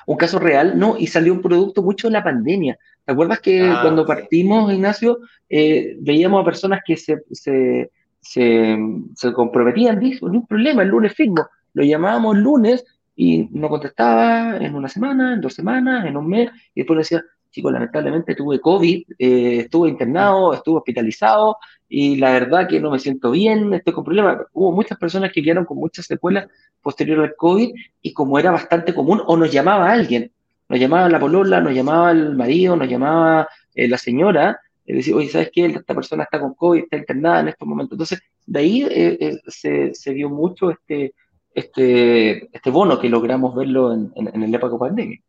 [0.05, 0.97] un caso real, ¿no?
[0.97, 2.77] Y salió un producto mucho de la pandemia.
[3.05, 5.19] ¿Te acuerdas que ah, cuando partimos, Ignacio,
[5.49, 8.77] eh, veíamos a personas que se, se, se,
[9.15, 11.47] se comprometían, dijo, no hay problema, el lunes firmo.
[11.73, 16.49] Lo llamábamos lunes y no contestaba en una semana, en dos semanas, en un mes,
[16.73, 22.67] y después decía, chicos, lamentablemente tuve COVID, eh, estuve internado, estuve hospitalizado y la verdad
[22.67, 24.39] que no me siento bien, estoy con problemas.
[24.53, 26.47] Hubo muchas personas que quedaron con muchas secuelas
[26.81, 30.31] posterior al COVID y como era bastante común, o nos llamaba alguien,
[30.69, 35.15] nos llamaba la polola, nos llamaba el marido, nos llamaba eh, la señora, y decía,
[35.15, 35.65] oye, ¿sabes qué?
[35.65, 37.95] Esta persona está con COVID, está internada en estos momentos.
[37.95, 41.13] Entonces, de ahí eh, se, se, vio mucho este,
[41.53, 45.19] este, este bono que logramos verlo en, en, en el época pandemia.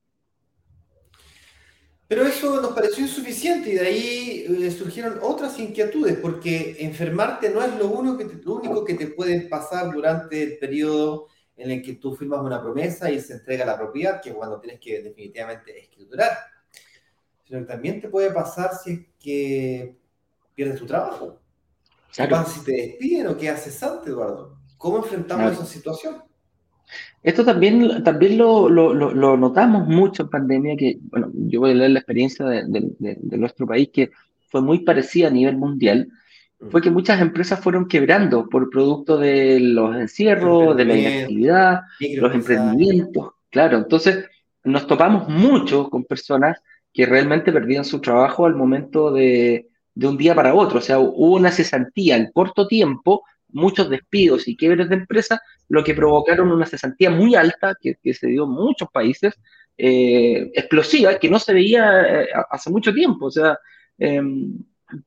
[2.42, 7.72] Eso nos pareció insuficiente y de ahí eh, surgieron otras inquietudes, porque enfermarte no es
[7.76, 11.80] lo único que te, lo único que te puede pasar durante el periodo en el
[11.80, 15.00] que tú firmas una promesa y se entrega la propiedad, que es cuando tienes que
[15.00, 16.36] definitivamente escriturar,
[17.44, 19.96] sino que también te puede pasar si es que
[20.52, 21.38] pierdes tu trabajo.
[22.12, 24.58] ¿Qué pasa si te despiden o quedas cesante, Eduardo?
[24.78, 26.24] ¿Cómo enfrentamos esa situación?
[27.22, 31.74] Esto también, también lo, lo, lo, notamos mucho en pandemia, que, bueno, yo voy a
[31.74, 34.10] leer la experiencia de, de, nuestro país, que
[34.48, 36.08] fue muy parecida a nivel mundial,
[36.70, 41.80] fue que muchas empresas fueron quebrando por producto de los encierros, de la inactividad,
[42.16, 43.32] los emprendimientos.
[43.50, 44.26] Claro, entonces
[44.64, 46.60] nos topamos mucho con personas
[46.92, 50.78] que realmente perdían su trabajo al momento de, de un día para otro.
[50.78, 55.84] O sea, hubo una cesantía en corto tiempo, muchos despidos y quiebres de empresas, lo
[55.84, 59.34] que provocaron una cesantía muy alta que, se dio en muchos países,
[59.76, 63.26] eh, explosiva, que no se veía eh, hace mucho tiempo.
[63.26, 63.58] O sea,
[63.98, 64.58] em,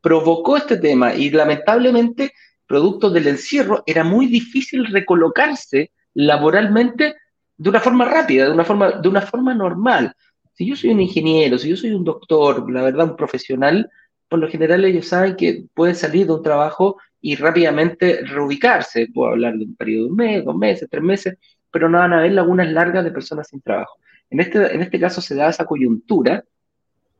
[0.02, 2.34] provocó este tema y lamentablemente,
[2.66, 7.16] producto del encierro, era muy difícil recolocarse laboralmente
[7.58, 10.14] de una forma rápida, de una forma, de una forma normal.
[10.54, 13.90] Si yo soy un ingeniero, si yo soy un doctor, la verdad, un profesional,
[14.28, 19.08] por lo general ellos saben que pueden salir de un trabajo y rápidamente reubicarse.
[19.12, 21.36] Puedo hablar de un periodo de un mes, dos meses, tres meses,
[21.72, 23.98] pero no van a haber lagunas largas de personas sin trabajo.
[24.30, 26.46] En este, en este caso se da esa coyuntura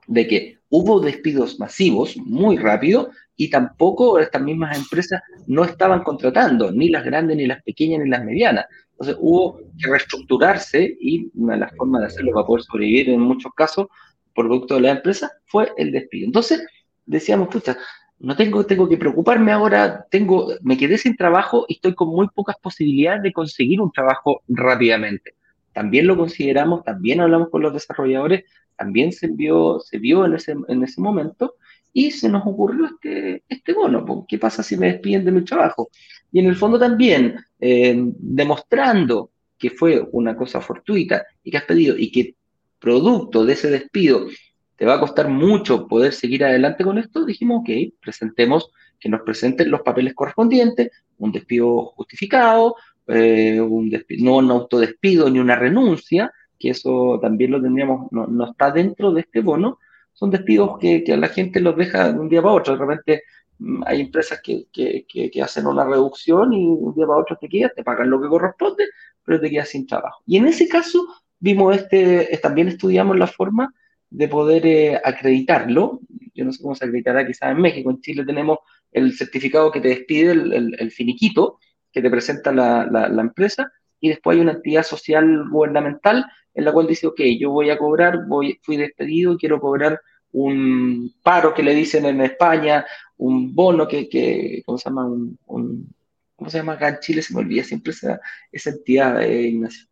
[0.06, 6.72] de que hubo despidos masivos muy rápido y tampoco estas mismas empresas no estaban contratando,
[6.72, 8.68] ni las grandes, ni las pequeñas, ni las medianas.
[8.92, 13.22] Entonces hubo que reestructurarse y una de las formas de hacerlo para poder sobrevivir en
[13.22, 13.88] muchos casos,
[14.36, 16.28] producto de la empresa, fue el despido.
[16.28, 16.64] Entonces
[17.08, 17.76] decíamos, pucha,
[18.20, 22.28] no tengo, tengo que preocuparme ahora, tengo, me quedé sin trabajo y estoy con muy
[22.30, 25.36] pocas posibilidades de conseguir un trabajo rápidamente.
[25.74, 28.46] También lo consideramos, también hablamos con los desarrolladores,
[28.78, 31.56] también se vio, se vio en, ese, en ese momento
[31.92, 34.26] y se nos ocurrió este, este bono.
[34.28, 35.90] ¿Qué pasa si me despiden de mi trabajo?
[36.32, 41.64] Y en el fondo también, eh, demostrando que fue una cosa fortuita y que has
[41.64, 42.36] pedido y que
[42.80, 44.28] producto de ese despido
[44.76, 47.70] te va a costar mucho poder seguir adelante con esto, dijimos, ok,
[48.02, 52.76] presentemos, que nos presenten los papeles correspondientes, un despido justificado,
[53.08, 58.72] eh, un no un autodespido ni una renuncia, que eso también lo tendríamos, no, está
[58.72, 59.80] dentro de este bono,
[60.14, 62.78] son despidos que, a la gente los deja de un día para otro.
[62.78, 63.24] De repente
[63.60, 67.74] mm, hay empresas que, que, hacen una reducción y un día para otro te quedas,
[67.76, 68.86] te pagan lo que corresponde,
[69.24, 70.22] pero te quedas sin trabajo.
[70.26, 71.06] Y en ese caso
[71.40, 73.74] vimos este, también estudiamos la forma
[74.10, 76.00] de poder eh, acreditarlo.
[76.34, 77.90] Yo no sé cómo se acreditará quizás en México.
[77.90, 78.60] En Chile tenemos
[78.92, 81.60] el certificado que te despide, el, finiquito,
[81.92, 86.72] que te presenta la, la, empresa, y después hay una entidad social gubernamental en la
[86.72, 88.20] cual dice, ok, yo voy a cobrar,
[88.62, 90.00] fui despedido quiero cobrar
[90.32, 92.86] un paro que le dicen en España,
[93.18, 95.06] un bono que, que ¿cómo se llama?
[95.06, 95.94] Un,
[96.36, 97.22] ¿Cómo se llama acá en Chile?
[97.22, 98.20] Se me olvida siempre esa,
[98.52, 99.88] esa entidad, eh, Ignacio.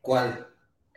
[0.00, 0.46] ¿Cuál?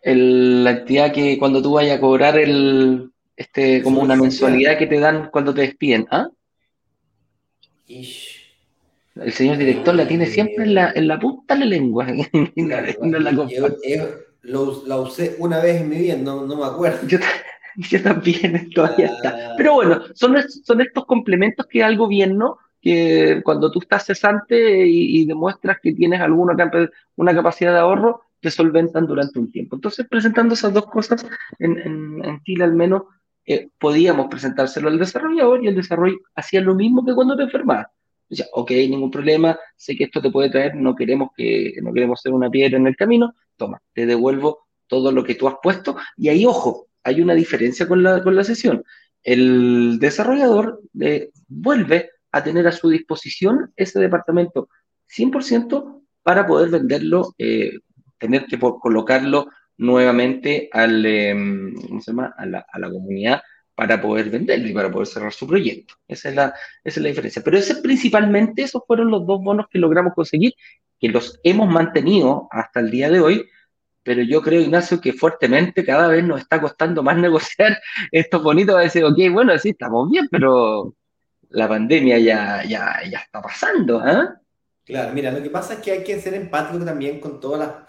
[0.03, 4.99] La entidad que cuando tú vayas a cobrar el, este, como una mensualidad que te
[4.99, 6.29] dan cuando te despiden, ¿ah?
[7.87, 12.07] El señor director la tiene siempre en la, en la punta de la lengua.
[14.43, 17.07] la usé una vez en mi vida, no, no me acuerdo.
[17.07, 17.19] Yo,
[18.03, 19.29] también, todavía está.
[19.29, 19.53] Ah.
[19.57, 25.21] Pero bueno, son, son estos complementos que al gobierno que cuando tú estás cesante y,
[25.21, 26.55] y demuestras que tienes alguna
[27.15, 29.75] una capacidad de ahorro, te solventan durante un tiempo.
[29.75, 31.25] Entonces, presentando esas dos cosas,
[31.59, 31.77] en,
[32.23, 33.03] en, Chile al menos
[33.45, 37.87] eh, podíamos presentárselo al desarrollador y el desarrollo hacía lo mismo que cuando te enfermabas.
[38.29, 42.21] Decía, ok, ningún problema, sé que esto te puede traer, no queremos que no queremos
[42.21, 45.95] ser una piedra en el camino, toma, te devuelvo todo lo que tú has puesto
[46.17, 48.83] y ahí, ojo, hay una diferencia con la, con la sesión.
[49.23, 54.69] El desarrollador eh, vuelve a tener a su disposición ese departamento
[55.15, 57.79] 100% para poder venderlo eh,
[58.17, 61.73] tener que colocarlo nuevamente al, em,
[62.37, 63.41] A, la, a, la, comunidad
[63.75, 65.93] para poder venderlo y para poder cerrar su proyecto.
[66.07, 66.45] Esa es la,
[66.83, 67.43] esa es la diferencia.
[67.43, 70.53] Pero ese, principalmente esos fueron los dos bonos que logramos conseguir,
[70.99, 73.47] que los hemos mantenido hasta el día de hoy,
[74.03, 77.77] pero yo creo, Ignacio, que fuertemente cada vez nos está costando más negociar
[78.11, 78.75] estos bonitos.
[78.75, 80.95] A decir, ok, bueno, sí, estamos bien, pero
[81.49, 84.01] la pandemia ya, ya, ya está pasando.
[84.07, 84.29] ¿eh?
[84.85, 87.87] Claro, mira, lo que pasa es que hay que ser empático también con todas las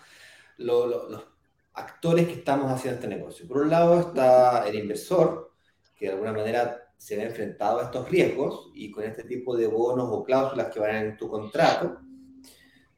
[0.58, 1.24] los
[1.72, 3.46] actores que estamos haciendo este negocio.
[3.46, 5.52] Por un lado está el inversor,
[5.94, 9.68] que de alguna manera se ve enfrentado a estos riesgos y con este tipo de
[9.68, 12.00] bonos o cláusulas que van en tu contrato,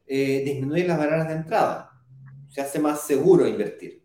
[0.06, 1.90] eh, disminuye las barreras de entrada.
[2.48, 4.02] Se hace más seguro invertir.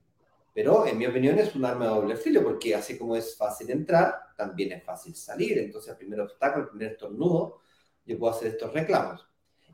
[0.53, 3.71] Pero en mi opinión es un arma de doble filo, porque así como es fácil
[3.71, 5.57] entrar, también es fácil salir.
[5.57, 7.61] Entonces, el primer obstáculo, el primer estornudo,
[8.05, 9.27] yo puedo hacer estos reclamos.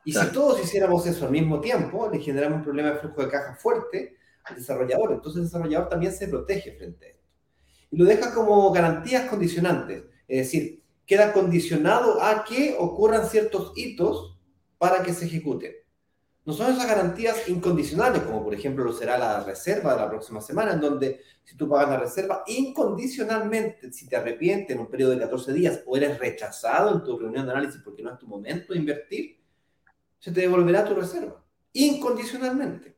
[0.03, 3.29] Y si todos hiciéramos eso al mismo tiempo, le generamos un problema de flujo de
[3.29, 5.13] caja fuerte al desarrollador.
[5.13, 7.27] Entonces el desarrollador también se protege frente a esto.
[7.91, 10.03] Y lo deja como garantías condicionantes.
[10.27, 14.37] Es decir, queda condicionado a que ocurran ciertos hitos
[14.77, 15.73] para que se ejecuten.
[16.43, 20.41] No son esas garantías incondicionales, como por ejemplo lo será la reserva de la próxima
[20.41, 25.11] semana, en donde si tú pagas la reserva incondicionalmente, si te arrepientes en un periodo
[25.11, 28.25] de 14 días o eres rechazado en tu reunión de análisis porque no es tu
[28.25, 29.40] momento de invertir,
[30.21, 32.95] se te devolverá tu reserva, incondicionalmente.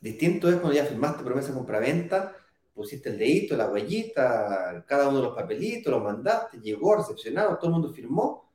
[0.00, 2.34] Distinto es cuando ya firmaste promesa compra-venta,
[2.72, 7.66] pusiste el dedito, la huellita, cada uno de los papelitos, lo mandaste, llegó recepcionado, todo
[7.66, 8.48] el mundo firmó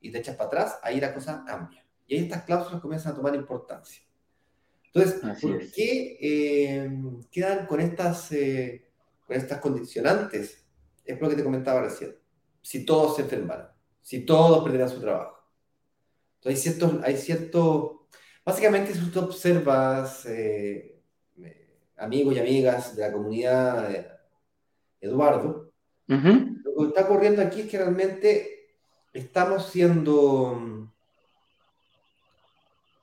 [0.00, 1.84] y te echas para atrás, ahí la cosa cambia.
[2.06, 4.02] Y ahí estas cláusulas comienzan a tomar importancia.
[4.94, 6.90] Entonces, ¿por qué eh,
[7.30, 8.86] quedan con estas, eh,
[9.26, 10.64] con estas condicionantes?
[11.04, 12.16] Es lo que te comentaba recién.
[12.60, 15.41] Si todos se enfermaran, si todos perdieran su trabajo.
[16.44, 18.06] Entonces, hay cierto, hay cierto
[18.44, 21.00] básicamente si tú observas eh,
[21.96, 24.18] amigos y amigas de la comunidad
[25.00, 25.70] Eduardo,
[26.06, 28.70] lo que está ocurriendo aquí es que realmente
[29.12, 30.90] estamos siendo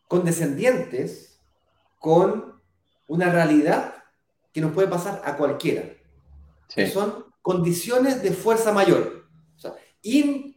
[0.07, 1.39] condescendientes
[1.99, 2.59] con
[3.07, 4.03] una realidad
[4.53, 5.83] que nos puede pasar a cualquiera.
[6.73, 9.27] Que son condiciones de fuerza mayor.
[10.01, 10.48] y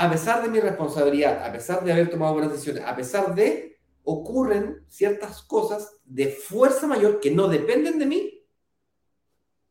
[0.00, 3.76] a pesar de mi responsabilidad, a pesar de haber tomado buenas decisiones, a pesar de,
[4.02, 8.44] ocurren ciertas cosas de fuerza mayor que no dependen de mí,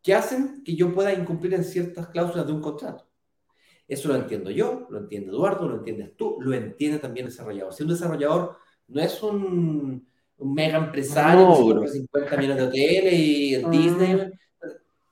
[0.04, 3.10] que hacen que yo pueda incumplir en ciertas cláusulas de un contrato.
[3.88, 7.74] Eso lo entiendo yo, lo entiende Eduardo, lo entiendes tú, lo entiende también el desarrollador.
[7.74, 8.56] Si un desarrollador
[8.88, 13.68] no es un, mega empresario no, 50 millones de hoteles y ah.
[13.68, 14.32] Disney.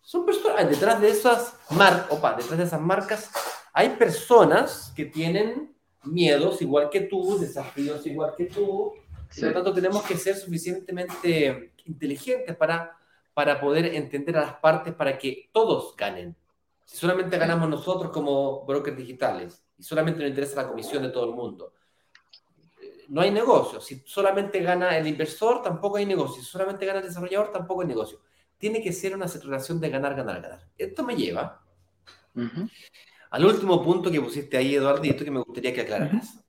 [0.03, 3.32] Son personas, detrás de esas marcas, opa, detrás de esas marcas
[3.77, 5.71] hay personas que tienen
[6.03, 8.91] miedos igual que tú, desafíos igual que tú,
[9.35, 12.97] por lo tanto tenemos que ser suficientemente inteligentes para,
[13.35, 16.35] para poder entender a las partes para que todos ganen.
[16.85, 21.29] Si solamente ganamos nosotros como brokers digitales y solamente nos interesa la comisión de todo
[21.29, 21.73] el mundo,
[23.09, 23.79] no hay negocio.
[23.79, 26.41] Si solamente gana el inversor, tampoco hay negocio.
[26.41, 28.21] Si solamente gana el desarrollador, tampoco hay negocio.
[28.57, 30.67] Tiene que ser una situación de ganar, ganar, ganar.
[30.79, 31.61] Esto me lleva
[33.31, 36.43] al último punto que pusiste ahí, Eduardo, y esto que me gustaría que aclararas.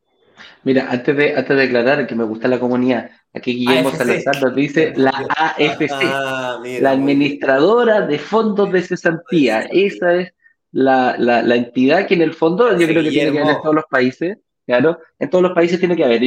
[0.62, 4.54] Mira, antes de, antes de aclarar que me gusta la comunidad, aquí Guillermo Salazar nos
[4.54, 9.62] dice la AFC, ah, la Administradora de Fondos de Cesantía.
[9.62, 10.32] Esa es
[10.70, 13.74] la, la, entidad que en el fondo yo creo que tiene que haber en todos
[13.74, 14.38] los países
[14.68, 16.20] Claro, en todos los países tiene que haber.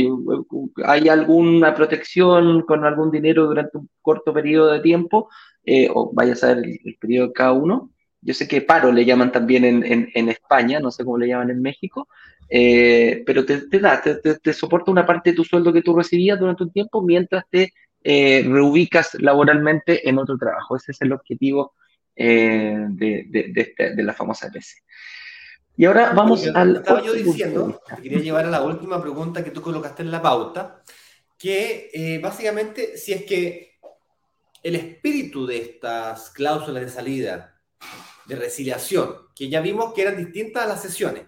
[0.86, 5.30] Hay alguna protección con algún dinero durante un corto periodo de tiempo,
[5.64, 7.92] eh, o vaya a ser el, periodo de cada uno.
[8.22, 11.62] Yo sé que paro le llaman también en, España, no sé cómo le llaman en
[11.62, 12.08] México,
[12.50, 16.64] eh, pero te, da, te, soporta una parte de tu sueldo que tú recibías durante
[16.64, 20.76] un tiempo mientras te eh, reubicas laboralmente en otro trabajo.
[20.76, 21.74] Ese es el objetivo
[22.16, 24.84] de, este, de, la famosa EPC.
[25.78, 26.78] Y ahora vamos al.
[26.78, 30.84] Estaba yo diciendo, quería llevar a la última pregunta que tú colocaste en la pauta,
[31.38, 33.80] que eh, básicamente, si es que
[34.62, 37.60] el espíritu de estas cláusulas de salida,
[38.26, 41.26] de resiliación, que ya vimos que eran distintas a las sesiones,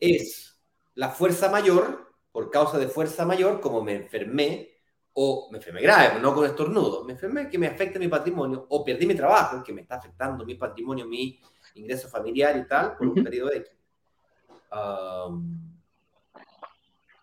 [0.00, 0.58] es
[0.94, 4.68] la fuerza mayor, por causa de fuerza mayor, como me enfermé,
[5.12, 8.84] o me enfermé grave, no con estornudo, me enfermé que me afecta mi patrimonio, o
[8.84, 11.40] perdí mi trabajo, que me está afectando mi patrimonio, mi
[11.74, 13.70] ingreso familiar y tal, por un periodo X.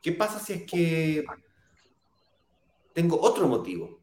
[0.01, 1.25] ¿Qué pasa si es que
[2.93, 3.96] tengo otro motivo?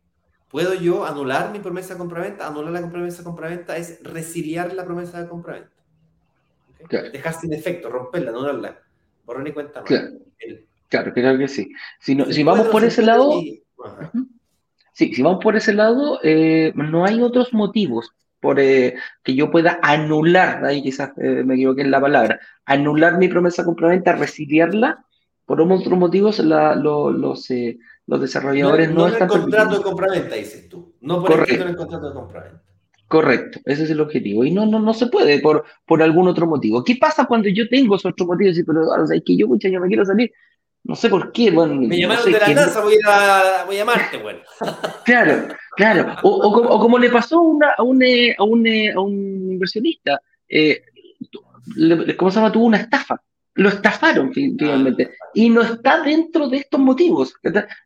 [0.54, 2.46] ¿Puedo yo anular mi promesa de compraventa?
[2.46, 5.72] Anular la promesa de compraventa es resiliar la promesa de compraventa.
[7.12, 8.78] Dejar sin efecto, romperla, anularla.
[9.26, 9.82] Borrón y cuenta.
[9.82, 10.10] Claro.
[10.88, 11.72] claro, creo que sí.
[11.98, 13.32] Si, no, si vamos por ese lado...
[14.92, 19.50] Sí, si vamos por ese lado, eh, no hay otros motivos por eh, que yo
[19.50, 25.04] pueda anular, ahí quizás eh, me equivoqué en la palabra, anular mi promesa compraventa, resiliarla,
[25.46, 26.78] por otros motivos los, eh,
[27.18, 27.50] los
[28.06, 29.30] desarrolladores no, no, no están...
[29.30, 31.64] el contrato de compraventa, dices tú, no por Correcto.
[31.66, 32.62] el contrato de compraventa.
[33.06, 34.44] Correcto, ese es el objetivo.
[34.44, 36.82] Y no, no, no se puede por, por algún otro motivo.
[36.82, 38.58] ¿Qué pasa cuando yo tengo esos otros motivos?
[38.58, 40.32] Y, pero, o sea, es que yo, mucha, yo me quiero salir.
[40.82, 41.50] No sé por qué.
[41.50, 44.40] Bueno, me llamaron de la NASA, voy a, voy a llamarte, bueno.
[45.04, 46.16] Claro, claro.
[46.22, 49.12] O, o, como le pasó una, a, un, eh, a, un, eh, a un
[49.52, 50.82] inversionista, eh,
[52.16, 52.52] ¿cómo se llama?
[52.52, 53.22] Tuvo una estafa.
[53.54, 55.12] Lo estafaron finalmente.
[55.32, 57.34] Y no está dentro de estos motivos.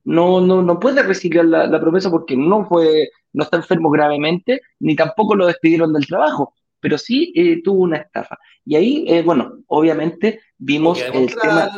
[0.05, 4.63] No, no, no puede recibir la, la, promesa porque no fue, no está enfermo gravemente,
[4.81, 6.55] ni tampoco lo despidieron del trabajo.
[6.81, 8.39] Pero sí eh, tuvo una estafa.
[8.65, 11.71] Y ahí, bueno, obviamente vimos el tema.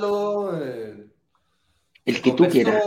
[2.05, 2.85] el que tú quieras.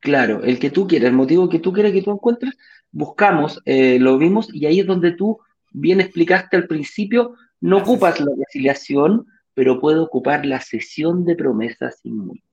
[0.00, 2.56] Claro, el que tú quieras, el motivo que tú quieras que tú encuentres,
[2.90, 5.38] buscamos, eh, lo vimos y ahí es donde tú
[5.72, 12.00] bien explicaste al principio, no ocupas la conciliación, pero puede ocupar la sesión de promesas
[12.02, 12.44] sin multa.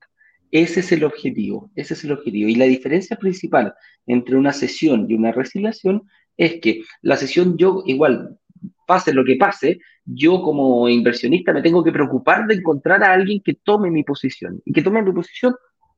[0.50, 2.48] Ese es el objetivo, ese es el objetivo.
[2.48, 3.74] Y la diferencia principal
[4.06, 6.02] entre una sesión y una resiliación
[6.36, 8.38] es que la sesión yo igual,
[8.86, 13.42] pase lo que pase, yo como inversionista me tengo que preocupar de encontrar a alguien
[13.44, 15.54] que tome mi posición y que tome mi posición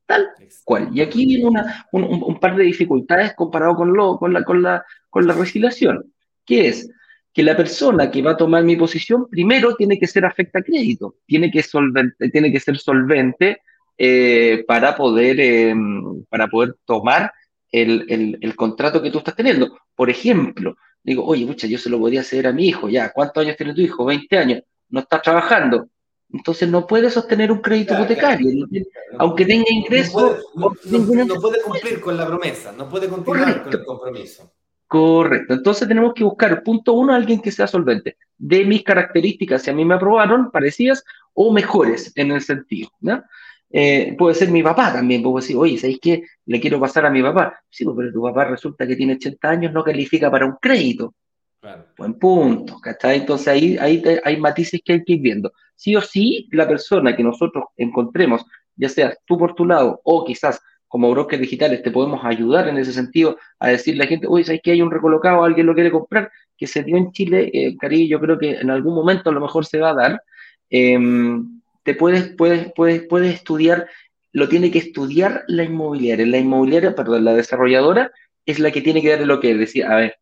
[0.07, 0.29] tal
[0.65, 0.89] cual.
[0.93, 4.85] Y aquí viene una, un, par de dificultades comparado con, lo, con, la, con, la,
[5.09, 6.13] con la resiliación,
[6.45, 6.91] que es
[7.33, 10.63] que la persona que va a tomar mi posición primero tiene que ser afecta a
[10.63, 13.61] crédito, tiene que, solvente, tiene que ser solvente
[13.97, 17.33] eh, para, poder, em, para poder tomar
[17.71, 19.79] el, el, contrato que tú estás teniendo.
[19.95, 23.45] Por ejemplo, digo, oye, mucha, yo se lo podría hacer a mi hijo, ya, ¿cuántos
[23.45, 24.05] años tiene tu hijo?
[24.05, 25.89] 20 años, no está trabajando.
[26.33, 28.67] Entonces no puede sostener un crédito hipotecario,
[29.19, 30.45] aunque tenga ingresos.
[30.55, 30.73] No,
[31.41, 34.53] puede, cumplir con la promesa, no puede continuar con el compromiso.
[34.91, 35.55] Correcto.
[35.55, 38.17] Entonces tenemos que buscar, punto uno, alguien que sea solvente.
[38.37, 42.91] De mis características, si a mí me aprobaron, parecidas o mejores en el sentido.
[43.01, 43.23] ¿no?
[43.71, 46.25] Eh, puede ser mi papá también, puedo decir, oye, ¿sabéis qué?
[46.45, 47.63] Le quiero pasar a mi papá.
[47.71, 51.15] Sí, pues, pero tu papá resulta que tiene 80 años, no califica para un crédito.
[51.97, 53.19] Buen punto, ¿cachai?
[53.19, 55.53] Entonces ahí, ahí hay matices que hay que ir viendo.
[55.77, 60.25] Sí o sí, la persona que nosotros encontremos, ya sea tú por tu lado o
[60.25, 60.61] quizás
[60.91, 64.45] como brokers digitales te podemos ayudar en ese sentido a decirle a la gente, oye,
[64.45, 66.31] ¿sabes que hay un recolocado, alguien lo quiere comprar?
[66.59, 69.41] Que se dio en Chile, eh, Caribe, yo creo que en algún momento a lo
[69.41, 70.23] mejor se va a dar.
[70.69, 73.89] Em, te puedes, puedes, puedes, puedes estudiar,
[74.33, 76.27] lo tiene que estudiar la inmobiliaria.
[76.27, 78.11] La inmobiliaria, perdón, la desarrolladora
[78.45, 80.21] es la que tiene que darle lo que decía, a ver,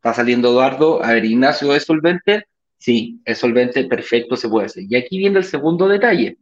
[0.00, 1.04] Está saliendo Eduardo.
[1.04, 2.46] A ver, Ignacio, ¿es solvente?
[2.78, 4.84] Sí, es solvente, perfecto, se puede hacer.
[4.88, 6.38] Y aquí viene el segundo detalle.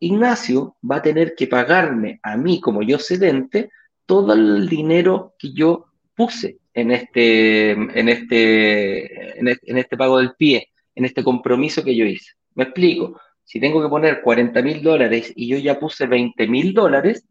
[0.00, 3.70] Ignacio va a tener que pagarme a mí como yo cedente
[4.06, 10.68] todo el dinero que yo puse en este, en este, en este, pago del pie,
[10.94, 12.32] en este compromiso que yo hice.
[12.54, 13.20] Me explico.
[13.44, 17.24] Si tengo que poner 40 mil dólares y yo ya puse 20 mil dólares,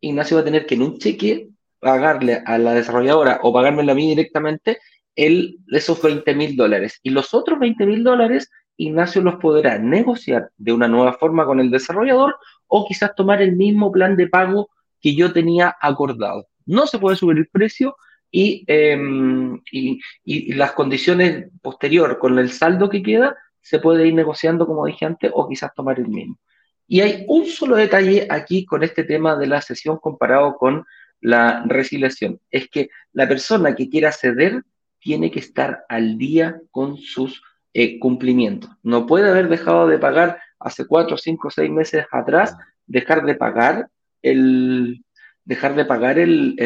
[0.00, 1.48] Ignacio va a tener que en un cheque
[1.78, 4.78] pagarle a la desarrolladora o pagármelo a mí directamente
[5.16, 7.00] el, esos 20 mil dólares.
[7.02, 11.60] Y los otros 20 mil dólares, Ignacio los podrá negociar de una nueva forma con
[11.60, 14.70] el desarrollador o quizás tomar el mismo plan de pago
[15.00, 16.46] que yo tenía acordado.
[16.66, 17.96] No se puede subir el precio
[18.30, 24.14] y, em, y, y las condiciones posterior con el saldo que queda se puede ir
[24.14, 26.38] negociando, como dije antes, o quizás tomar el mismo.
[26.86, 30.84] Y hay un solo detalle aquí con este tema de la sesión comparado con
[31.20, 32.40] la resiliación.
[32.50, 34.62] Es que la persona que quiera ceder
[34.98, 37.42] tiene que estar al día con sus
[37.74, 38.70] eh, cumplimientos.
[38.82, 42.56] No puede haber dejado de pagar hace cuatro, cinco, seis meses atrás,
[42.86, 43.88] dejar de pagar
[44.22, 45.04] el
[45.44, 46.56] dejar de pagar el,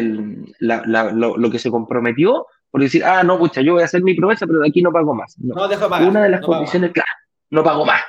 [0.59, 4.45] lo, que se comprometió por decir, ah, no, pucha, yo voy a hacer mi promesa,
[4.45, 5.35] pero de aquí no pago más.
[5.39, 7.09] No, pagar, Una de las condiciones, claro,
[7.49, 8.01] no pago más.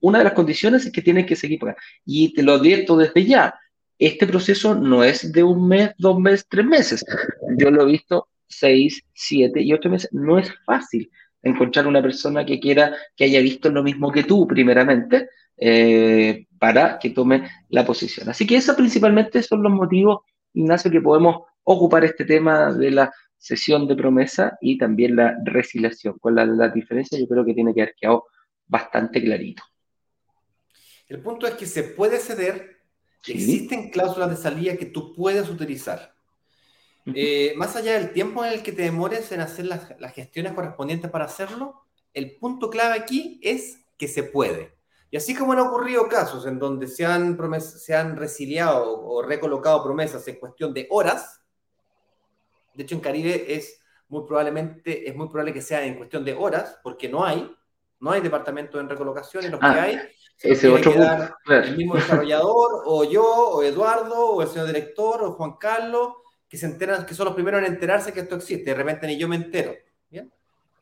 [0.00, 1.80] Una de las condiciones es que tiene que seguir pagando.
[2.04, 3.58] Y te lo advierto desde ya,
[3.98, 7.04] este proceso no es de un mes, dos meses, tres meses.
[7.58, 10.08] Yo lo he visto seis, siete y ocho meses.
[10.12, 11.10] No es fácil
[11.46, 16.98] encontrar una persona que quiera, que haya visto lo mismo que tú, primeramente, eh, para
[16.98, 18.28] que tome la posición.
[18.28, 20.20] Así que esos principalmente son los motivos,
[20.52, 26.18] Ignacio, que podemos ocupar este tema de la sesión de promesa y también la resiliación.
[26.18, 28.24] Con la, la diferencia yo creo que tiene que haber quedado
[28.66, 29.62] bastante clarito.
[31.08, 32.76] El punto es que se puede ceder
[33.34, 36.14] Existen cláusulas de salida que tú puedes utilizar.
[37.14, 41.10] Eh, más allá del tiempo en el que te demores en hacer las, gestiones correspondientes
[41.10, 41.82] para hacerlo,
[42.12, 44.76] el punto clave aquí es que se puede.
[45.10, 49.84] Y así como han ocurrido casos en donde se han, se han resiliado o recolocado
[49.84, 51.42] promesas en cuestión de horas,
[52.74, 56.34] de hecho en Caribe es muy probablemente, es muy probable que sea en cuestión de
[56.34, 57.50] horas, porque no hay,
[58.00, 59.82] no hay departamento en recolocación y los que ah.
[59.82, 60.00] hay
[60.42, 60.92] ese otro
[61.46, 66.12] El mismo desarrollador, o yo, o Eduardo, o el señor director, o Juan Carlos,
[66.48, 68.70] que se enteran, que son los primeros en enterarse que esto existe.
[68.70, 69.74] De repente ni yo me entero.
[70.10, 70.32] ¿bien?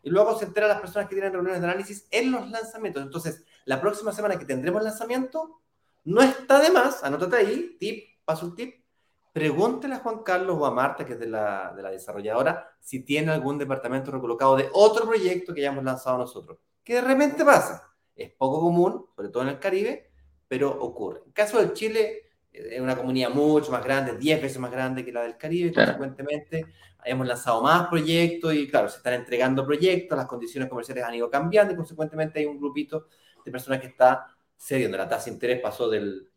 [0.02, 3.02] Y luego se enteran las personas que tienen reuniones de análisis en los lanzamientos.
[3.02, 5.60] Entonces, la próxima semana que tendremos lanzamiento,
[6.04, 8.84] no está de más, anótate ahí, tip, paso un tip,
[9.32, 13.00] pregúntele a Juan Carlos o a Marta, que es de la, de la desarrolladora, si
[13.00, 16.58] tiene algún departamento recolocado de otro proyecto que hayamos lanzado nosotros.
[16.84, 20.10] Que de repente pasa es poco común, sobre todo en el Caribe,
[20.46, 21.20] pero ocurre.
[21.20, 22.23] En el caso del Chile,
[22.54, 26.66] es una comunidad mucho más grande, 10 veces más grande que la del Caribe, consecuentemente
[27.04, 31.28] hemos lanzado más proyectos y claro, se están entregando proyectos, las condiciones comerciales han ido
[31.28, 33.08] cambiando y consecuentemente hay un grupito
[33.44, 34.26] de personas que está
[34.56, 34.96] cediendo.
[34.96, 36.30] La tasa de interés pasó del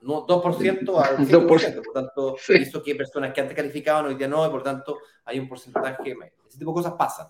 [0.00, 4.46] no, 2% al 5%, por tanto, hizo que personas que antes calificaban hoy día no,
[4.46, 6.16] y por tanto hay un porcentaje,
[6.48, 7.28] ese tipo de cosas pasan.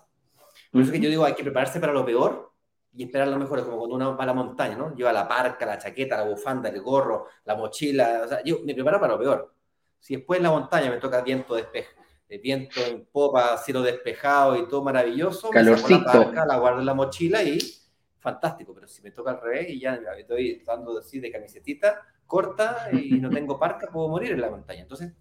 [0.71, 2.50] Por eso que yo digo, hay que prepararse para lo peor
[2.93, 4.93] y esperar lo mejor, es como cuando uno va a la montaña, ¿no?
[4.93, 8.73] Lleva la parca, la chaqueta, la bufanda, el gorro, la mochila, o sea, yo me
[8.73, 9.53] preparo para lo peor.
[9.99, 11.91] Si después en la montaña me toca viento despejo,
[12.27, 15.89] eh, viento en popa, cielo despejado y todo maravilloso, Calorcito.
[15.89, 17.59] me saco la parca, la guardo en la mochila y
[18.19, 22.89] fantástico, pero si me toca al revés y ya estoy dando así de camisetita corta
[22.93, 24.81] y no tengo parca, puedo morir en la montaña.
[24.81, 25.13] Entonces,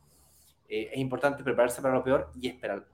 [0.68, 2.86] eh, es importante prepararse para lo peor y esperar.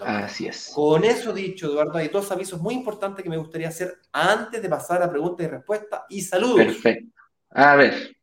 [0.00, 0.72] Así es.
[0.74, 4.68] Con eso dicho, Eduardo, hay dos avisos muy importantes que me gustaría hacer antes de
[4.68, 6.56] pasar a preguntas y respuestas y saludos.
[6.56, 7.20] Perfecto.
[7.50, 8.16] A ver.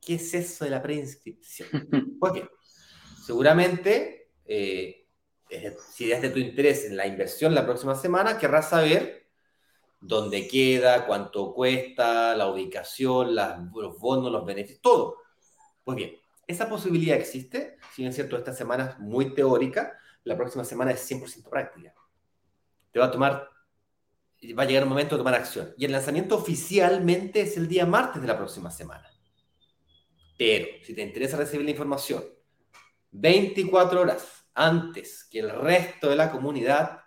[0.00, 1.68] ¿Qué es eso de la preinscripción?
[2.18, 2.48] Pues bien,
[3.24, 5.06] seguramente, eh,
[5.92, 9.28] si es de tu interés en la inversión la próxima semana, querrás saber
[10.00, 15.18] dónde queda, cuánto cuesta, la ubicación, los bonos, los beneficios, todo.
[15.84, 16.16] Pues bien,
[16.46, 20.92] esa posibilidad existe, si bien es cierto, esta semana es muy teórica, la próxima semana
[20.92, 21.94] es 100% práctica.
[22.90, 23.57] Te va a tomar
[24.56, 25.74] va a llegar un momento de tomar acción.
[25.76, 29.08] Y el lanzamiento oficialmente es el día martes de la próxima semana.
[30.36, 32.24] Pero si te interesa recibir la información
[33.10, 37.00] 24 horas antes que el resto de la comunidad,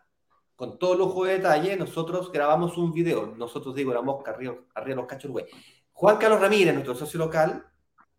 [0.55, 3.33] con todo lujo de detalle, nosotros grabamos un video.
[3.37, 5.45] Nosotros digo, la mosca arriba, arriba los.
[5.91, 7.65] Juan Carlos Ramírez, nuestro socio local,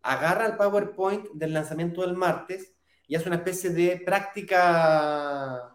[0.01, 2.75] agarra el PowerPoint del lanzamiento del martes
[3.07, 5.72] y hace una especie de práctica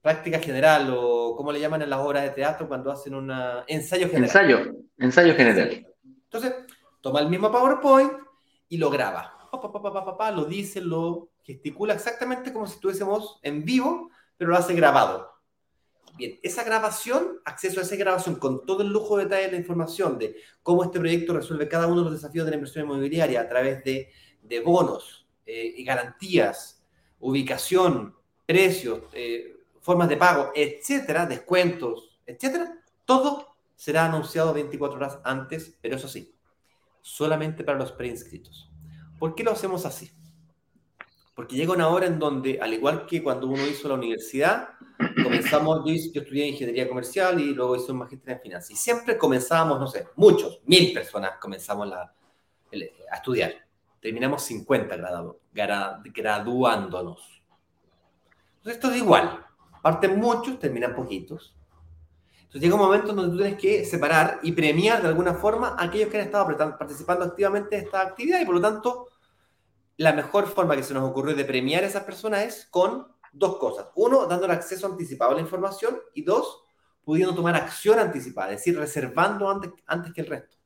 [0.00, 3.32] práctica general o como le llaman en las obras de teatro cuando hacen un
[3.66, 4.24] ensayo general.
[4.24, 5.86] Ensayo, ensayo general.
[6.24, 6.54] Entonces,
[7.00, 8.12] toma el mismo PowerPoint
[8.68, 9.34] y lo graba.
[10.34, 15.32] lo dice, lo gesticula exactamente como si estuviésemos en vivo, pero lo hace grabado.
[16.16, 19.58] Bien, esa grabación, acceso a esa grabación con todo el lujo de detalle de la
[19.58, 23.40] información de cómo este proyecto resuelve cada uno de los desafíos de la inversión inmobiliaria
[23.40, 24.10] a través de,
[24.42, 26.84] de bonos eh, y garantías,
[27.20, 29.57] ubicación, precios, eh,
[29.88, 36.34] formas de pago, etcétera, descuentos, etcétera, todo será anunciado 24 horas antes, pero eso sí,
[37.00, 38.70] solamente para los preinscritos.
[39.18, 40.10] ¿Por qué lo hacemos así?
[41.34, 44.74] Porque llega una hora en donde, al igual que cuando uno hizo la universidad,
[45.24, 48.72] comenzamos, yo, estudié ingeniería comercial y luego hice un magíster en finanzas.
[48.72, 52.12] Y siempre comenzábamos, no sé, muchos, mil personas comenzamos a
[53.10, 53.54] estudiar.
[54.02, 54.98] Terminamos 50
[56.14, 57.42] graduándonos.
[58.58, 59.47] Entonces esto es igual.
[59.82, 61.54] Parten muchos, terminan poquitos.
[62.48, 65.84] Entonces llega un momento donde tú tienes que separar y premiar de alguna forma a
[65.84, 69.08] aquellos que han estado participando activamente de esta actividad y por lo tanto
[69.98, 73.58] la mejor forma que se nos ocurrió de premiar a esas personas es con dos
[73.58, 73.88] cosas.
[73.96, 76.62] Uno, dándole acceso anticipado a la información y dos,
[77.04, 80.56] pudiendo tomar acción anticipada, es decir, reservando antes, antes que el resto.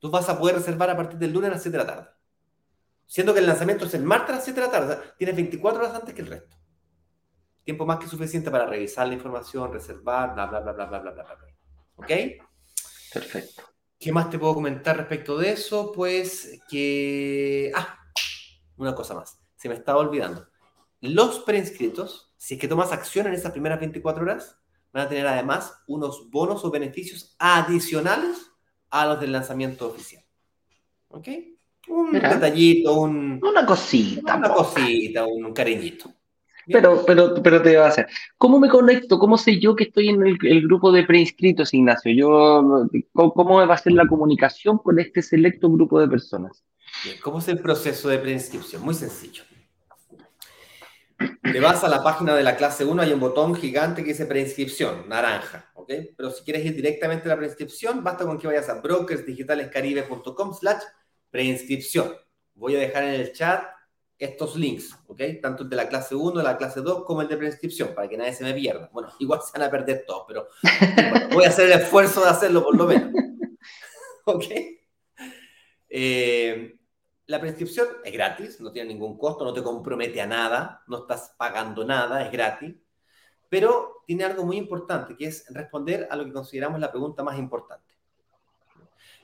[0.00, 2.08] Tú vas a poder reservar a partir del lunes a las 7 de la tarde.
[3.06, 5.80] Siendo que el lanzamiento es el martes a las 7 de la tarde, tienes 24
[5.80, 6.57] horas antes que el resto
[7.68, 11.10] tiempo más que suficiente para revisar la información, reservar, bla, bla, bla, bla, bla, bla,
[11.12, 11.36] bla, bla.
[11.96, 12.08] ¿Ok?
[13.12, 13.62] Perfecto.
[14.00, 15.92] ¿Qué más te puedo comentar respecto de eso?
[15.92, 17.70] Pues que...
[17.74, 17.98] Ah,
[18.78, 19.38] una cosa más.
[19.56, 20.48] Se me estaba olvidando.
[21.02, 24.56] Los preinscritos, si es que tomas acción en esas primeras 24 horas,
[24.90, 28.50] van a tener además unos bonos o beneficios adicionales
[28.88, 30.24] a los del lanzamiento oficial.
[31.08, 31.28] ¿Ok?
[31.88, 34.36] Un detallito, un, una cosita.
[34.36, 36.14] Una cosita, un cariñito.
[36.70, 38.08] Pero, pero, pero te va a hacer.
[38.36, 39.18] ¿Cómo me conecto?
[39.18, 42.12] ¿Cómo sé yo que estoy en el, grupo de preinscritos, Ignacio?
[42.12, 46.64] Yo, ¿cómo, va a ser la comunicación con este selecto grupo de personas?
[47.22, 48.82] ¿Cómo es el proceso de preinscripción?
[48.82, 49.44] Muy sencillo.
[51.42, 54.26] Te vas a la página de la clase 1, hay un botón gigante que dice
[54.26, 55.92] preinscripción, naranja, ¿ok?
[56.16, 60.82] Pero si quieres ir directamente a la preinscripción, basta con que vayas a brokersdigitalescaribe.com slash
[61.30, 62.12] preinscripción.
[62.54, 63.64] Voy a dejar en el chat
[64.18, 65.20] estos links, ¿ok?
[65.40, 68.08] Tanto el de la clase 1, de la clase 2, como el de prescripción, para
[68.08, 68.90] que nadie se me pierda.
[68.92, 70.48] Bueno, igual se van a perder todos, pero
[71.32, 73.12] voy a hacer el esfuerzo de hacerlo por lo menos.
[74.24, 74.44] ¿Ok?
[75.88, 76.78] Eh,
[77.26, 81.34] la prescripción es gratis, no tiene ningún costo, no te compromete a nada, no estás
[81.38, 82.74] pagando nada, es gratis,
[83.48, 87.38] pero tiene algo muy importante, que es responder a lo que consideramos la pregunta más
[87.38, 87.97] importante.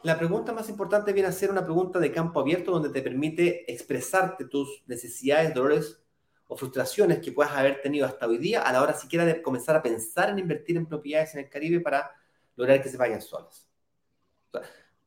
[0.05, 3.73] La pregunta más importante viene a ser una pregunta de campo abierto donde te permite
[3.73, 5.99] expresarte tus necesidades, dolores
[6.47, 9.77] o frustraciones que puedas haber tenido hasta hoy día a la hora siquiera de comenzar
[9.77, 12.11] a pensar en invertir en propiedades en el Caribe para
[12.55, 13.67] lograr que se vayan solas.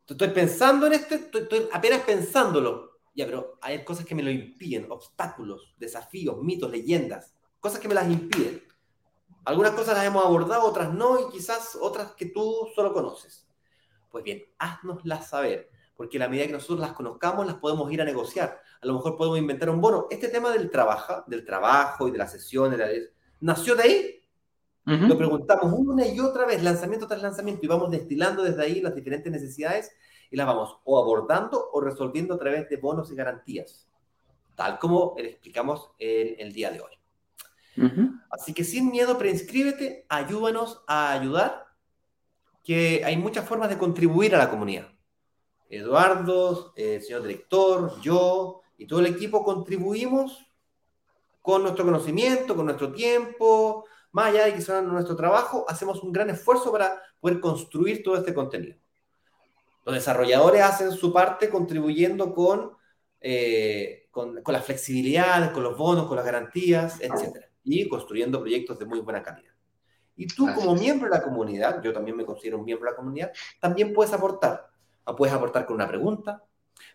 [0.07, 2.97] estoy pensando en esto, estoy, apenas pensándolo.
[3.13, 7.93] Ya, pero hay cosas que me lo impiden, obstáculos, desafíos, mitos, leyendas, cosas que me
[7.93, 8.63] las impiden.
[9.45, 13.46] Algunas cosas las hemos abordado, otras no, y quizás otras que tú solo conoces.
[14.10, 18.01] Pues bien, haznoslas saber, porque a la medida que nosotros las conozcamos, las podemos ir
[18.01, 18.62] a negociar.
[18.82, 20.08] A lo mejor podemos inventar un bono.
[20.10, 22.78] Este tema del trabajo, del trabajo y de la sesión,
[23.39, 24.14] nació de ahí.
[24.86, 28.95] Lo preguntamos una y otra vez, lanzamiento tras lanzamiento, y vamos destilando desde ahí las
[28.95, 29.91] diferentes necesidades
[30.32, 33.86] y las vamos o abordando o resolviendo a través de bonos y garantías,
[34.55, 36.93] tal como le explicamos en el día de hoy.
[38.30, 41.66] Así que sin miedo, preinscríbete, ayúdanos a ayudar
[42.68, 44.89] que hay muchas formas de contribuir a la comunidad.
[45.70, 50.45] Eduardo, el eh, señor director, yo y todo el equipo contribuimos
[51.41, 56.11] con nuestro conocimiento, con nuestro tiempo, más allá de que sea nuestro trabajo, hacemos un
[56.11, 58.76] gran esfuerzo para poder construir todo este contenido.
[59.86, 62.74] Los desarrolladores hacen su parte contribuyendo con,
[63.22, 67.45] eh, con, con las flexibilidades, con los bonos, con las garantías, etc.
[67.63, 69.57] Y construyendo proyectos de muy buena calidad.
[70.18, 72.97] Y tú como miembro de la comunidad, yo también me considero un miembro de la
[72.97, 74.68] comunidad, también puedes aportar.
[75.05, 76.43] Ah, puedes aportar con una pregunta,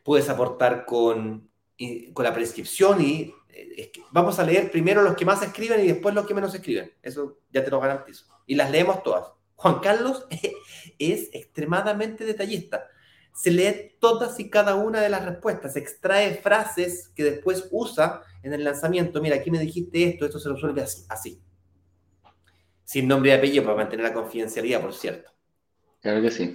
[0.02, 1.48] puedes aportar con,
[2.12, 6.14] con la prescripción y eh, vamos a leer primero los que más escriben y después
[6.14, 6.92] los que menos escriben.
[7.00, 8.26] Eso ya te lo garantizo.
[8.44, 9.28] Y las leemos todas.
[9.54, 10.26] Juan Carlos
[10.98, 12.88] es extremadamente detallista.
[13.32, 18.52] Se lee todas y cada una de las respuestas, extrae frases que después usa en
[18.52, 19.22] el lanzamiento.
[19.22, 21.04] Mira, aquí me dijiste esto, esto se resuelve así.
[21.08, 21.42] así
[22.92, 25.30] sin nombre y apellido para mantener la confidencialidad, por cierto.
[26.02, 26.54] Claro que sí.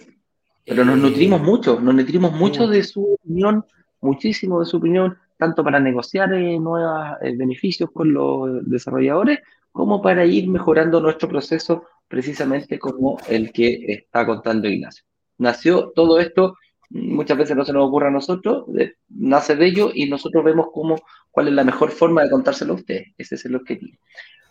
[0.63, 3.65] Pero nos nutrimos eh, mucho, nos nutrimos mucho de su opinión,
[4.01, 9.39] muchísimo de su opinión, tanto para negociar eh, nuevos eh, beneficios con los desarrolladores,
[9.71, 15.05] como para ir mejorando nuestro proceso, precisamente como el que está contando Ignacio.
[15.39, 16.55] Nació todo esto,
[16.91, 18.65] muchas veces no se nos ocurre a nosotros,
[19.09, 22.75] nace de ello y nosotros vemos cómo, cuál es la mejor forma de contárselo a
[22.75, 23.07] ustedes.
[23.17, 23.97] Ese es el objetivo.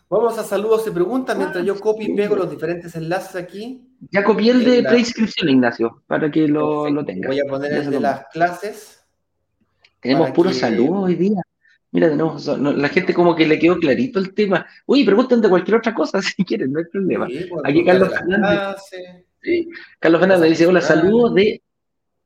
[0.08, 3.88] Vamos a saludos y preguntas mientras yo copio y pego los diferentes enlaces aquí.
[4.12, 7.28] Ya copié el de preinscripción, Ignacio, para que lo, lo tenga.
[7.28, 9.04] Voy a poner el de las clases.
[10.00, 11.42] Tenemos puros saludos hoy día.
[11.90, 14.66] Mira, tenemos, la gente como que le quedó clarito el tema.
[14.86, 17.26] Uy, pregunten de cualquier otra cosa si quieren, no hay problema.
[17.26, 18.76] Pues, aquí Carlos Fernández.
[19.42, 19.68] Sí.
[19.98, 21.62] Carlos Fernández dice, hola, saludos de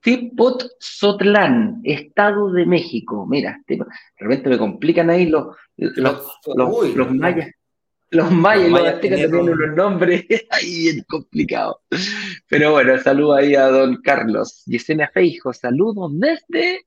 [0.01, 3.26] Tipot Sotlán, Estado de México.
[3.26, 3.78] Mira, de
[4.18, 7.51] repente me complican ahí los, los, los mayas.
[8.11, 11.76] Los mayas y los aztecas tienen unos nombres ahí bien complicados.
[12.48, 14.62] Pero bueno, saludo ahí a don Carlos.
[14.66, 16.86] Yesenia Feijo, saludos desde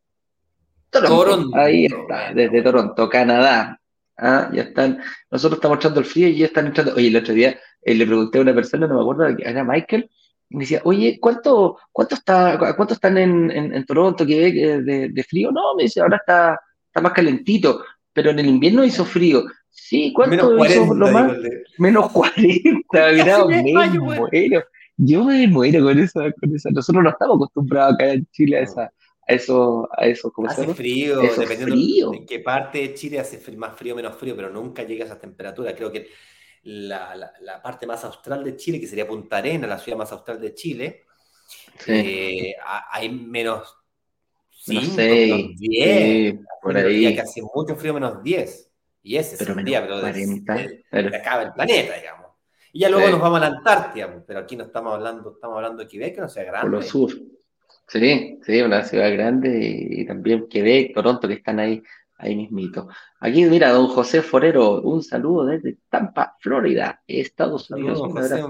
[0.89, 1.57] Toronto.
[1.57, 3.80] Ahí está, desde Toronto, Canadá.
[4.17, 5.01] Ah, ya están.
[5.32, 6.93] Nosotros estamos echando el frío y ya están entrando.
[6.93, 10.09] Oye, el otro día eh, le pregunté a una persona, no me acuerdo, era Michael,
[10.49, 15.24] y me decía, oye, ¿cuánto, cuánto, está, cuánto están en, en, Toronto que de, de,
[15.24, 15.51] frío?
[15.51, 19.43] No, me dice, ahora está, está más calentito, pero en el invierno hizo frío.
[19.74, 21.38] Sí, ¿cuánto menos 40, lo más?
[21.80, 24.63] Menos 40 grados, me muero.
[24.95, 26.69] Yo me muero con eso, con eso.
[26.69, 30.71] Nosotros no estamos acostumbrados acá en Chile a esa, a eso, a eso, ¿cómo hace
[30.76, 34.51] frío, dependiendo de en qué parte de Chile hace más frío o menos frío, pero
[34.51, 35.76] nunca llega a esa temperatura.
[35.76, 36.07] Creo que
[36.63, 40.11] la, la, la, parte más austral de Chile, que sería Punta Arena, la ciudad más
[40.11, 41.03] austral de Chile,
[41.88, 42.53] eh,
[42.91, 43.76] hay menos
[44.51, 46.36] 5, menos 10.
[46.61, 47.13] por ahí.
[47.13, 48.72] que hace mucho frío, menos 10.
[49.04, 50.54] Y ese pero es el día, pero, 40,
[51.18, 52.32] acaba el planeta, digamos.
[52.72, 55.84] Y ya luego nos vamos a la Antártida, pero aquí no estamos hablando, estamos hablando
[55.84, 56.62] de Quebec, que no sea grande.
[56.62, 57.12] Por lo sur.
[57.88, 61.84] Sí, sí, una ciudad grande y, también Quebec, Toronto, que están ahí,
[62.18, 62.88] ahí mismito.
[63.20, 67.99] Aquí, mira, don José Forero, un saludo desde Tampa, Florida, Estados Unidos.
[67.99, 68.49] un abrazo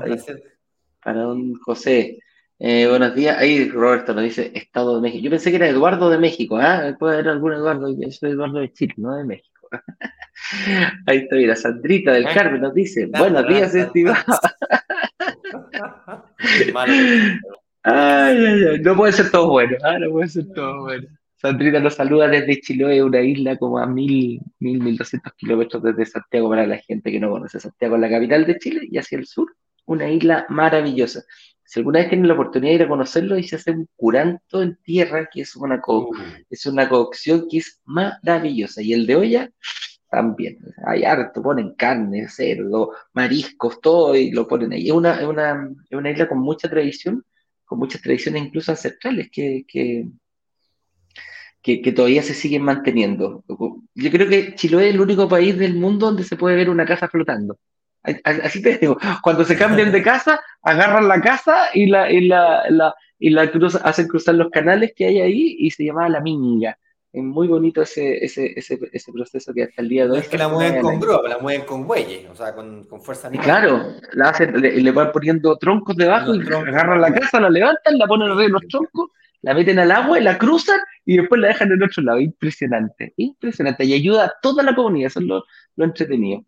[1.03, 2.19] para don José.
[2.59, 3.37] Eh, buenos días.
[3.37, 5.23] Ahí Roberto nos dice Estado de México.
[5.23, 6.95] Yo pensé que era Eduardo de México, ¿ah?
[6.97, 7.89] Puede haber algún Eduardo.
[7.89, 9.67] Yo soy Eduardo de Chile, no de México.
[11.07, 14.17] Ahí está, mira, Sandrita del Carmen nos dice, buenos días, estimado.
[17.83, 19.97] ay, ay, ay, no puede ser todo bueno, ¿ah?
[19.99, 21.07] no puede ser todo bueno.
[21.43, 26.05] Sandrina nos saluda desde Chiloé, una isla como a mil, mil, mil doscientos kilómetros desde
[26.05, 29.25] Santiago para la gente que no conoce Santiago, la capital de Chile, y hacia el
[29.25, 29.53] sur,
[29.85, 31.23] una isla maravillosa.
[31.65, 34.61] Si alguna vez tienen la oportunidad de ir a conocerlo, y se hace un curanto
[34.61, 36.15] en tierra, que es una, co uh.
[36.49, 38.81] es una cocción que es maravillosa.
[38.81, 39.49] Y el de olla,
[40.13, 40.59] también.
[40.85, 44.87] Hay harto, ponen carne, cerdo, mariscos, todo, y lo ponen ahí.
[44.87, 47.25] Es una, es una, es una isla con mucha tradición,
[47.65, 50.07] con muchas tradiciones incluso ancestrales que, que,
[51.63, 53.43] que, todavía se siguen manteniendo.
[53.95, 56.85] Yo creo que Chiloé es el único país del mundo donde se puede ver una
[56.85, 57.57] casa flotando.
[58.23, 62.69] Así te digo, cuando se cambian de casa, agarran la casa y la, y la,
[62.69, 63.49] la, y la
[63.83, 66.77] hacen cruzar los canales que hay ahí y se llama la minga.
[67.13, 70.17] Es muy bonito ese, ese, ese, ese proceso que hasta el día de hoy.
[70.19, 73.27] es que la mueven con grúa, la mueven con bueyes, o sea, con, con fuerza
[73.27, 73.45] animal.
[73.45, 73.83] Claro,
[74.13, 78.07] la hacen, le, le, van poniendo troncos debajo y agarran la casa, la levantan, la
[78.07, 79.11] ponen arriba de los troncos
[79.43, 82.19] la meten al agua y la cruzan y después la dejan en otro lado.
[82.19, 83.83] Impresionante, impresionante.
[83.83, 85.45] Y ayuda a toda la comunidad, eso es lo,
[85.77, 86.45] entretenido.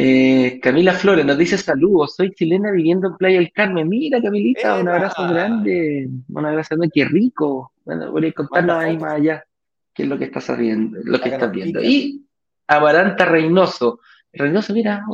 [0.00, 3.88] Eh, Camila Flores nos dice saludos, soy chilena viviendo en Playa del Carmen.
[3.88, 7.72] Mira, Camilita, un abrazo grande, un abrazo grande, qué rico.
[7.84, 9.44] Bueno, voy a contarnos ahí más allá
[9.92, 11.82] qué es lo que estás sabiendo, lo que estás viendo.
[11.82, 12.24] Y
[12.68, 13.98] Amaranta Reynoso.
[14.32, 15.04] Reynoso, mira,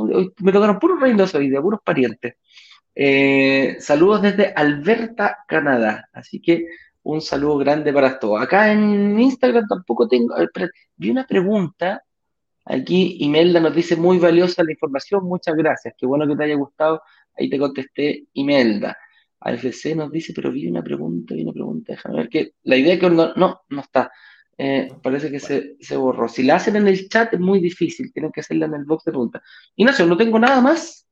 [0.40, 2.34] me tocaron puros Reynoso y de puros parientes.
[2.94, 6.10] Eh, saludos desde Alberta, Canadá.
[6.12, 6.66] Así que
[7.04, 8.42] un saludo grande para todos.
[8.42, 10.34] Acá en Instagram tampoco tengo.
[10.98, 12.04] Vi una pregunta.
[12.64, 15.24] Aquí Imelda nos dice muy valiosa la información.
[15.24, 15.94] Muchas gracias.
[15.98, 17.02] Qué bueno que te haya gustado.
[17.36, 18.96] Ahí te contesté, Imelda.
[19.40, 21.92] AFC nos dice, pero vi una pregunta, vi una pregunta.
[21.92, 24.10] Déjame ver que la idea que no, no, no está.
[24.56, 26.28] Eh, parece que se, se, borró.
[26.28, 28.12] Si la hacen en el chat es muy difícil.
[28.12, 29.42] Tienen que hacerla en el box de preguntas.
[29.76, 31.06] Ignacio, no tengo nada más.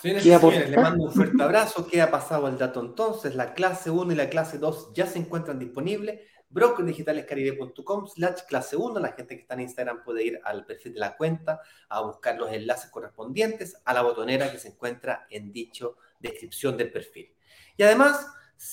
[0.00, 1.86] Señores le mando un fuerte abrazo.
[1.86, 3.34] ¿Qué ha pasado el dato entonces?
[3.34, 6.20] La clase 1 y la clase 2 ya se encuentran disponibles.
[6.54, 9.00] brokerdigitalescaribe.com slash clase 1.
[9.00, 12.38] La gente que está en Instagram puede ir al perfil de la cuenta a buscar
[12.38, 17.34] los enlaces correspondientes a la botonera que se encuentra en dicho descripción del perfil.
[17.76, 18.26] Y además,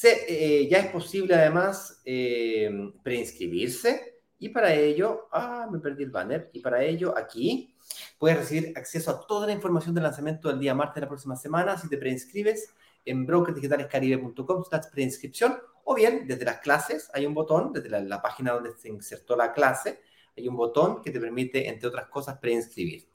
[0.03, 6.49] eh, ya es posible además eh, preinscribirse y para ello, ah, me perdí el banner,
[6.53, 7.75] y para ello aquí
[8.17, 11.35] Puedes recibir acceso a toda la información del lanzamiento del día martes de la próxima
[11.35, 12.73] semana si te preinscribes
[13.05, 18.53] en brokerdigitalescaribe.com slash preinscripción o bien desde las clases hay un botón, desde la, página
[18.53, 20.01] donde se insertó la clase,
[20.35, 23.09] hay un botón que te permite, entre otras cosas, preinscribirte.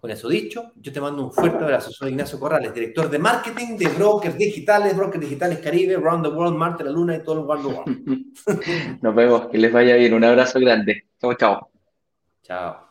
[0.00, 1.90] Con eso dicho, yo te mando un fuerte abrazo.
[1.90, 6.56] Soy Ignacio Corrales, director de marketing de Brokers Digitales, Brokers Digitales Caribe, Round the World,
[6.56, 7.96] Marte, la Luna y todo el World.
[9.02, 10.12] Nos vemos, que les vaya bien.
[10.12, 11.06] Un abrazo grande.
[11.18, 11.70] Chao, chao.
[12.42, 12.85] Chao.